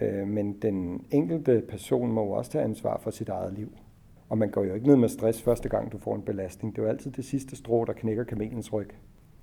øh, 0.00 0.26
men 0.26 0.52
den 0.62 1.06
enkelte 1.10 1.62
person 1.68 2.12
må 2.12 2.24
jo 2.24 2.30
også 2.30 2.50
tage 2.50 2.64
ansvar 2.64 2.98
for 2.98 3.10
sit 3.10 3.28
eget 3.28 3.52
liv. 3.52 3.72
Og 4.28 4.38
man 4.38 4.50
går 4.50 4.64
jo 4.64 4.74
ikke 4.74 4.86
ned 4.86 4.96
med 4.96 5.08
stress 5.08 5.42
første 5.42 5.68
gang, 5.68 5.92
du 5.92 5.98
får 5.98 6.14
en 6.14 6.22
belastning. 6.22 6.76
Det 6.76 6.82
er 6.82 6.86
jo 6.86 6.88
altid 6.88 7.10
det 7.10 7.24
sidste 7.24 7.56
strå, 7.56 7.84
der 7.84 7.92
knækker 7.92 8.24
kamelens 8.24 8.72
ryg. 8.72 8.90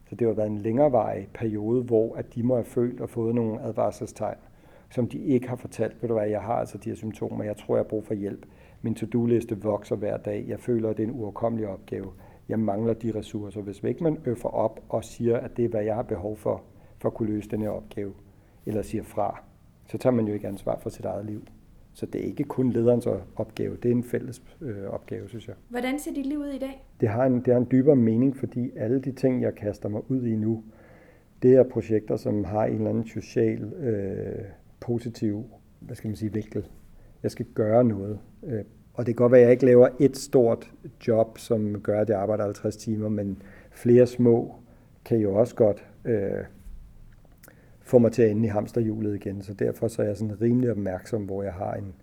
Så 0.09 0.15
det 0.15 0.27
har 0.27 0.33
været 0.33 0.47
en 0.47 0.57
længerevarig 0.57 1.29
periode, 1.33 1.83
hvor 1.83 2.15
at 2.15 2.35
de 2.35 2.43
må 2.43 2.55
have 2.55 2.65
følt 2.65 3.01
og 3.01 3.09
fået 3.09 3.35
nogle 3.35 3.61
advarselstegn, 3.61 4.37
som 4.89 5.07
de 5.07 5.17
ikke 5.17 5.49
har 5.49 5.55
fortalt. 5.55 6.01
Ved 6.01 6.09
du 6.09 6.15
hvad, 6.15 6.29
jeg 6.29 6.41
har 6.41 6.55
altså 6.55 6.77
de 6.77 6.89
her 6.89 6.95
symptomer, 6.95 7.43
jeg 7.43 7.57
tror, 7.57 7.75
jeg 7.75 7.83
har 7.83 7.89
brug 7.89 8.05
for 8.05 8.13
hjælp. 8.13 8.45
Min 8.81 8.95
to-do-liste 8.95 9.61
vokser 9.61 9.95
hver 9.95 10.17
dag. 10.17 10.45
Jeg 10.47 10.59
føler, 10.59 10.89
at 10.89 10.97
det 10.97 11.03
er 11.03 11.07
en 11.07 11.13
uoverkommelig 11.13 11.67
opgave. 11.67 12.11
Jeg 12.49 12.59
mangler 12.59 12.93
de 12.93 13.11
ressourcer. 13.15 13.61
Hvis 13.61 13.83
ikke 13.83 14.03
man 14.03 14.17
øffer 14.25 14.49
op 14.49 14.79
og 14.89 15.03
siger, 15.03 15.37
at 15.37 15.57
det 15.57 15.65
er, 15.65 15.69
hvad 15.69 15.83
jeg 15.83 15.95
har 15.95 16.03
behov 16.03 16.37
for, 16.37 16.63
for 16.97 17.09
at 17.09 17.15
kunne 17.15 17.29
løse 17.29 17.49
den 17.49 17.61
her 17.61 17.69
opgave, 17.69 18.13
eller 18.65 18.81
siger 18.81 19.03
fra, 19.03 19.43
så 19.87 19.97
tager 19.97 20.13
man 20.13 20.27
jo 20.27 20.33
ikke 20.33 20.47
ansvar 20.47 20.79
for 20.79 20.89
sit 20.89 21.05
eget 21.05 21.25
liv. 21.25 21.43
Så 21.93 22.05
det 22.05 22.21
er 22.21 22.25
ikke 22.25 22.43
kun 22.43 22.71
lederens 22.71 23.07
opgave, 23.35 23.77
det 23.83 23.91
er 23.91 23.95
en 23.95 24.03
fælles 24.03 24.41
øh, 24.61 24.83
opgave, 24.87 25.29
synes 25.29 25.47
jeg. 25.47 25.55
Hvordan 25.69 25.99
ser 25.99 26.13
dit 26.13 26.25
liv 26.25 26.39
ud 26.39 26.47
i 26.47 26.59
dag? 26.59 26.85
Det 26.99 27.09
har, 27.09 27.25
en, 27.25 27.35
det 27.35 27.47
har 27.47 27.57
en 27.57 27.67
dybere 27.71 27.95
mening, 27.95 28.37
fordi 28.37 28.71
alle 28.75 29.01
de 29.01 29.11
ting, 29.11 29.41
jeg 29.41 29.55
kaster 29.55 29.89
mig 29.89 30.11
ud 30.11 30.25
i 30.25 30.35
nu, 30.35 30.63
det 31.43 31.55
er 31.55 31.63
projekter, 31.63 32.15
som 32.15 32.43
har 32.43 32.65
en 32.65 32.75
eller 32.75 32.89
anden 32.89 33.07
social, 33.07 33.63
øh, 33.63 34.45
positiv, 34.79 35.45
hvad 35.79 35.95
skal 35.95 36.07
man 36.07 36.15
sige, 36.15 36.33
vinkel. 36.33 36.67
Jeg 37.23 37.31
skal 37.31 37.45
gøre 37.45 37.83
noget. 37.83 38.19
Øh, 38.43 38.63
og 38.93 39.05
det 39.05 39.15
kan 39.15 39.23
godt 39.23 39.31
være, 39.31 39.41
at 39.41 39.45
jeg 39.45 39.51
ikke 39.51 39.65
laver 39.65 39.87
et 39.99 40.17
stort 40.17 40.71
job, 41.07 41.37
som 41.37 41.81
gør, 41.81 42.01
at 42.01 42.09
jeg 42.09 42.19
arbejder 42.19 42.43
50 42.43 42.77
timer, 42.77 43.09
men 43.09 43.41
flere 43.71 44.07
små 44.07 44.55
kan 45.05 45.17
jo 45.17 45.35
også 45.35 45.55
godt 45.55 45.85
øh, 46.05 46.43
få 47.81 47.97
mig 47.97 48.11
til 48.11 48.21
at 48.21 48.31
ende 48.31 48.45
i 48.45 48.49
hamsterhjulet 48.49 49.15
igen. 49.15 49.41
Så 49.41 49.53
derfor 49.53 49.87
så 49.87 50.01
er 50.01 50.05
jeg 50.05 50.17
sådan 50.17 50.41
rimelig 50.41 50.71
opmærksom, 50.71 51.23
hvor 51.23 51.43
jeg 51.43 51.53
har 51.53 51.73
en, 51.73 51.93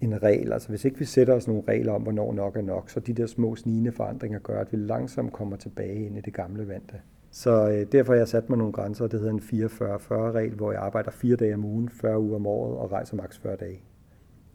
en 0.00 0.22
regel. 0.22 0.52
Altså 0.52 0.68
hvis 0.68 0.84
ikke 0.84 0.98
vi 0.98 1.04
sætter 1.04 1.34
os 1.34 1.48
nogle 1.48 1.62
regler 1.68 1.92
om, 1.92 2.02
hvornår 2.02 2.32
nok 2.32 2.56
er 2.56 2.62
nok, 2.62 2.90
så 2.90 3.00
de 3.00 3.12
der 3.12 3.26
små 3.26 3.56
snigende 3.56 3.92
forandringer 3.92 4.38
gør, 4.38 4.60
at 4.60 4.72
vi 4.72 4.76
langsomt 4.76 5.32
kommer 5.32 5.56
tilbage 5.56 6.06
ind 6.06 6.18
i 6.18 6.20
det 6.20 6.34
gamle 6.34 6.68
vante. 6.68 6.94
Så 7.30 7.70
øh, 7.70 7.86
derfor 7.92 8.12
har 8.12 8.18
jeg 8.18 8.28
sat 8.28 8.48
mig 8.48 8.58
nogle 8.58 8.72
grænser, 8.72 9.06
det 9.06 9.20
hedder 9.20 9.34
en 9.34 9.40
44-40-regel, 9.40 10.54
hvor 10.54 10.72
jeg 10.72 10.80
arbejder 10.80 11.10
fire 11.10 11.36
dage 11.36 11.54
om 11.54 11.64
ugen, 11.64 11.88
40 11.88 12.20
uger 12.20 12.36
om 12.36 12.46
året 12.46 12.76
og 12.76 12.92
rejser 12.92 13.16
maks 13.16 13.38
40 13.38 13.56
dage. 13.56 13.82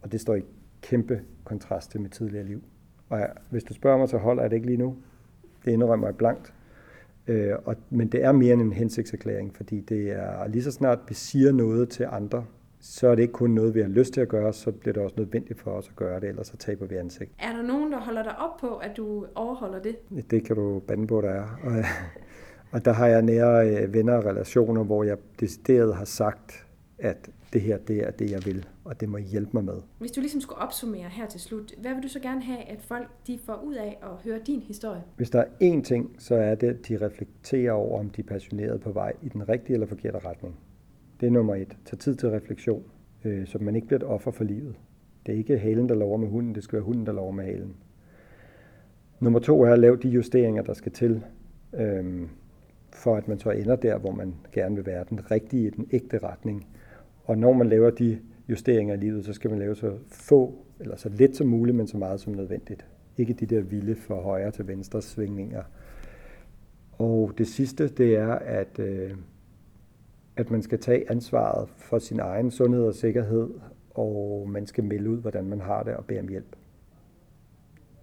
Og 0.02 0.12
det 0.12 0.22
står 0.22 0.36
i 0.36 0.42
kæmpe 0.82 1.22
kontrast 1.44 1.92
til 1.92 2.02
mit 2.02 2.12
tidligere 2.12 2.46
liv. 2.46 2.64
Og 3.10 3.20
ja, 3.20 3.26
hvis 3.50 3.64
du 3.64 3.74
spørger 3.74 3.98
mig, 3.98 4.10
så 4.10 4.18
holder 4.18 4.44
jeg 4.44 4.50
det 4.50 4.56
ikke 4.56 4.68
lige 4.68 4.78
nu. 4.78 4.96
Det 5.66 5.72
indrømmer 5.72 6.08
jeg 6.08 6.16
blankt. 6.16 6.54
Øh, 7.28 7.54
og, 7.66 7.76
men 7.90 8.08
det 8.08 8.24
er 8.24 8.32
mere 8.32 8.54
end 8.54 8.62
en 8.62 8.74
hensigtserklæring, 8.74 9.56
fordi 9.56 9.82
det 9.82 10.12
er 10.12 10.48
lige 10.48 10.64
så 10.64 10.72
snart 10.72 11.00
vi 11.08 11.14
siger 11.14 11.52
noget 11.52 11.90
til 11.90 12.08
andre, 12.12 12.46
så 12.80 13.08
er 13.08 13.16
det 13.16 13.22
ikke 13.22 13.34
kun 13.34 13.50
noget, 13.50 13.76
vi 13.76 13.82
har 13.82 13.88
lyst 13.88 14.14
til 14.14 14.22
at 14.22 14.28
gøre, 14.28 14.54
så 14.54 14.72
bliver 14.72 14.94
det 14.94 15.04
også 15.04 15.16
nødvendigt 15.18 15.60
for 15.60 15.72
os 15.72 15.90
at 15.90 15.96
gøre 15.96 16.20
det, 16.20 16.30
ellers 16.30 16.48
så 16.48 16.58
taber 16.58 16.86
vi 16.86 16.96
ansigt. 16.96 17.32
Er 17.40 17.56
der 17.56 17.62
nogen, 17.62 17.92
der 17.92 18.00
holder 18.00 18.24
dig 18.24 18.38
op 18.38 18.58
på, 18.58 18.76
at 18.76 18.98
du 18.98 19.26
overholder 19.36 19.80
det? 19.82 19.96
Det 20.32 20.44
kan 20.44 20.56
du 20.56 20.80
bande 20.80 21.08
på, 21.08 21.22
der 21.22 21.30
er. 21.30 21.60
Og, 21.64 21.84
og 22.72 22.86
der 22.86 22.94
har 22.94 23.08
jeg 23.08 23.22
nære 23.22 23.70
øh, 23.70 23.94
venner 23.94 24.14
og 24.14 24.26
relationer, 24.26 24.84
hvor 24.84 25.04
jeg 25.04 25.18
decideret 25.40 25.96
har 25.96 26.06
sagt, 26.06 26.66
at 27.00 27.30
det 27.54 27.62
her 27.62 27.78
det 27.78 28.08
er 28.08 28.12
det, 28.12 28.32
jeg 28.32 28.46
vil, 28.46 28.66
og 28.86 29.02
det 29.02 29.10
må 29.10 29.18
hjælpe 29.18 29.52
mig 29.54 29.64
med. 29.64 29.82
Hvis 30.00 30.12
du 30.12 30.22
ligesom 30.22 30.42
skulle 30.42 30.62
opsummere 30.62 31.10
her 31.10 31.28
til 31.28 31.40
slut, 31.40 31.74
hvad 31.78 31.94
vil 31.94 32.04
du 32.04 32.08
så 32.08 32.20
gerne 32.20 32.44
have, 32.44 32.60
at 32.60 32.82
folk 32.82 33.08
de 33.28 33.40
får 33.46 33.62
ud 33.64 33.74
af 33.74 34.00
at 34.04 34.10
høre 34.24 34.40
din 34.48 34.62
historie? 34.62 35.04
Hvis 35.18 35.30
der 35.30 35.40
er 35.40 35.46
én 35.62 35.82
ting, 35.82 36.16
så 36.20 36.36
er 36.36 36.56
det, 36.56 36.68
at 36.68 36.88
de 36.88 37.06
reflekterer 37.06 37.72
over, 37.72 38.00
om 38.00 38.10
de 38.10 38.22
er 38.22 38.26
passionerede 38.26 38.80
på 38.80 38.92
vej 38.92 39.14
i 39.22 39.30
den 39.30 39.50
rigtige 39.50 39.74
eller 39.74 39.88
forkerte 39.88 40.20
retning. 40.20 40.56
Det 41.20 41.28
er 41.28 41.32
nummer 41.32 41.56
et. 41.56 41.78
Tag 41.86 42.00
tid 42.00 42.16
til 42.16 42.30
refleksion, 42.30 42.84
øh, 43.24 43.48
så 43.48 43.58
man 43.62 43.76
ikke 43.76 43.88
bliver 43.88 44.00
et 44.00 44.06
offer 44.06 44.32
for 44.32 44.44
livet. 44.44 44.76
Det 45.26 45.34
er 45.34 45.38
ikke 45.38 45.58
halen, 45.58 45.90
der 45.90 45.96
lover 45.96 46.18
med 46.18 46.28
hunden, 46.28 46.56
det 46.56 46.64
skal 46.64 46.78
være 46.78 46.86
hunden, 46.86 47.06
der 47.06 47.12
lover 47.12 47.32
med 47.32 47.44
halen. 47.46 47.76
Nummer 49.20 49.40
to 49.40 49.62
er 49.62 49.74
at 49.74 49.80
lave 49.80 49.98
de 49.98 50.10
justeringer, 50.10 50.64
der 50.64 50.74
skal 50.74 50.92
til, 50.92 51.24
øh, 51.74 52.28
for 52.94 53.16
at 53.16 53.28
man 53.28 53.40
så 53.40 53.50
ender 53.50 53.76
der, 53.76 53.98
hvor 53.98 54.12
man 54.12 54.36
gerne 54.52 54.76
vil 54.76 54.86
være 54.86 55.06
den 55.10 55.32
rigtige, 55.32 55.72
den 55.72 55.88
ægte 55.92 56.18
retning. 56.18 56.68
Og 57.24 57.38
når 57.38 57.54
man 57.54 57.68
laver 57.70 57.90
de 57.90 58.20
justeringer 58.50 58.94
i 58.94 58.98
livet, 58.98 59.26
så 59.26 59.34
skal 59.34 59.50
man 59.50 59.60
lave 59.60 59.76
så 59.76 59.98
få, 60.08 60.66
eller 60.80 60.96
så 60.96 61.10
lidt 61.10 61.36
som 61.36 61.48
muligt, 61.48 61.78
men 61.78 61.88
så 61.88 61.98
meget 61.98 62.20
som 62.20 62.34
nødvendigt. 62.34 62.86
Ikke 63.18 63.34
de 63.34 63.46
der 63.46 63.62
vilde 63.62 63.96
fra 63.96 64.16
højre 64.16 64.52
til 64.52 64.68
venstre 64.68 65.02
svingninger. 65.02 65.64
Og 66.92 67.34
det 67.38 67.48
sidste, 67.48 67.88
det 67.88 68.16
er, 68.16 68.32
at, 68.34 68.80
øh, 68.80 69.12
at 70.36 70.52
man 70.52 70.62
skal 70.62 70.80
tage 70.80 71.12
ansvaret 71.12 71.70
for 71.70 72.00
sin 72.00 72.20
egen 72.20 72.52
sundhed 72.52 72.84
og 72.84 72.94
sikkerhed, 72.94 73.50
og 73.92 74.50
man 74.50 74.68
skal 74.68 74.84
melde 74.84 75.10
ud, 75.10 75.18
hvordan 75.18 75.46
man 75.46 75.62
har 75.62 75.84
det 75.84 75.96
og 75.96 76.06
bede 76.06 76.20
om 76.20 76.28
hjælp. 76.28 76.56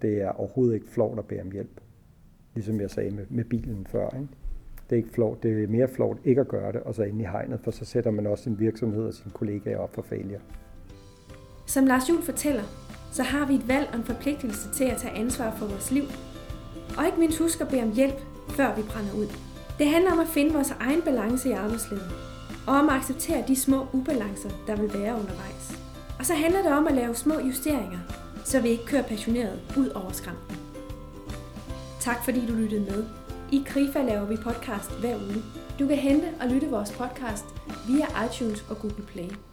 Det 0.03 0.23
er 0.23 0.31
overhovedet 0.31 0.75
ikke 0.75 0.89
flot 0.89 1.19
at 1.19 1.27
bede 1.27 1.41
om 1.41 1.51
hjælp. 1.51 1.81
Ligesom 2.55 2.81
jeg 2.81 2.91
sagde 2.91 3.11
med, 3.11 3.27
med 3.29 3.45
bilen 3.45 3.87
før. 3.87 4.09
Ikke? 4.09 4.29
Det 4.93 4.99
er 4.99 5.03
ikke 5.03 5.15
flot, 5.15 5.43
det 5.43 5.63
er 5.63 5.69
mere 5.69 5.89
flot 5.89 6.17
ikke 6.25 6.41
at 6.41 6.49
gøre 6.49 6.73
det, 6.73 6.81
og 6.81 6.95
så 6.95 7.03
ind 7.03 7.21
i 7.21 7.25
hegnet, 7.25 7.61
for 7.65 7.71
så 7.71 7.85
sætter 7.85 8.11
man 8.11 8.27
også 8.27 8.45
sin 8.45 8.59
virksomhed 8.59 9.07
og 9.07 9.15
sine 9.15 9.31
kollegaer 9.31 9.79
op 9.79 9.95
for 9.95 10.03
failure. 10.03 10.41
Som 11.67 11.87
Lars 11.87 12.09
Juhl 12.09 12.23
fortæller, 12.23 12.63
så 13.13 13.23
har 13.23 13.47
vi 13.47 13.55
et 13.55 13.69
valg 13.69 13.89
og 13.93 13.99
en 13.99 14.05
forpligtelse 14.05 14.73
til 14.73 14.85
at 14.85 14.97
tage 14.97 15.15
ansvar 15.15 15.55
for 15.57 15.67
vores 15.67 15.91
liv. 15.91 16.03
Og 16.99 17.07
ikke 17.07 17.19
mindst 17.21 17.39
huske 17.39 17.65
at 17.65 17.71
bede 17.71 17.83
om 17.83 17.93
hjælp, 17.93 18.15
før 18.49 18.77
vi 18.77 18.83
brænder 18.83 19.15
ud. 19.15 19.27
Det 19.79 19.87
handler 19.87 20.13
om 20.13 20.21
at 20.21 20.27
finde 20.27 20.53
vores 20.53 20.71
egen 20.81 21.03
balance 21.03 21.49
i 21.49 21.53
arbejdslivet, 21.53 22.11
og 22.67 22.75
om 22.75 22.89
at 22.89 22.95
acceptere 22.95 23.45
de 23.49 23.57
små 23.57 23.87
ubalancer, 23.93 24.51
der 24.67 24.77
vil 24.77 24.95
være 24.95 25.13
undervejs. 25.21 25.65
Og 26.19 26.27
så 26.27 26.35
handler 26.35 26.63
det 26.63 26.73
om 26.73 26.87
at 26.87 26.95
lave 26.95 27.15
små 27.15 27.35
justeringer, 27.49 27.99
så 28.45 28.61
vi 28.61 28.69
ikke 28.69 28.87
kører 28.87 29.03
passioneret 29.03 29.61
ud 29.79 29.89
over 29.89 30.11
skrampen. 30.13 30.57
Tak 32.01 32.25
fordi 32.25 32.47
du 32.47 32.53
lyttede 32.53 32.81
med. 32.81 33.22
I 33.53 33.63
Krifa 33.67 34.03
laver 34.03 34.25
vi 34.27 34.37
podcast 34.37 34.91
hver 35.01 35.17
uge. 35.17 35.43
Du 35.79 35.87
kan 35.87 35.97
hente 35.97 36.35
og 36.41 36.49
lytte 36.49 36.71
vores 36.71 36.93
podcast 36.93 37.45
via 37.87 38.07
iTunes 38.27 38.65
og 38.71 38.77
Google 38.79 39.05
Play. 39.07 39.52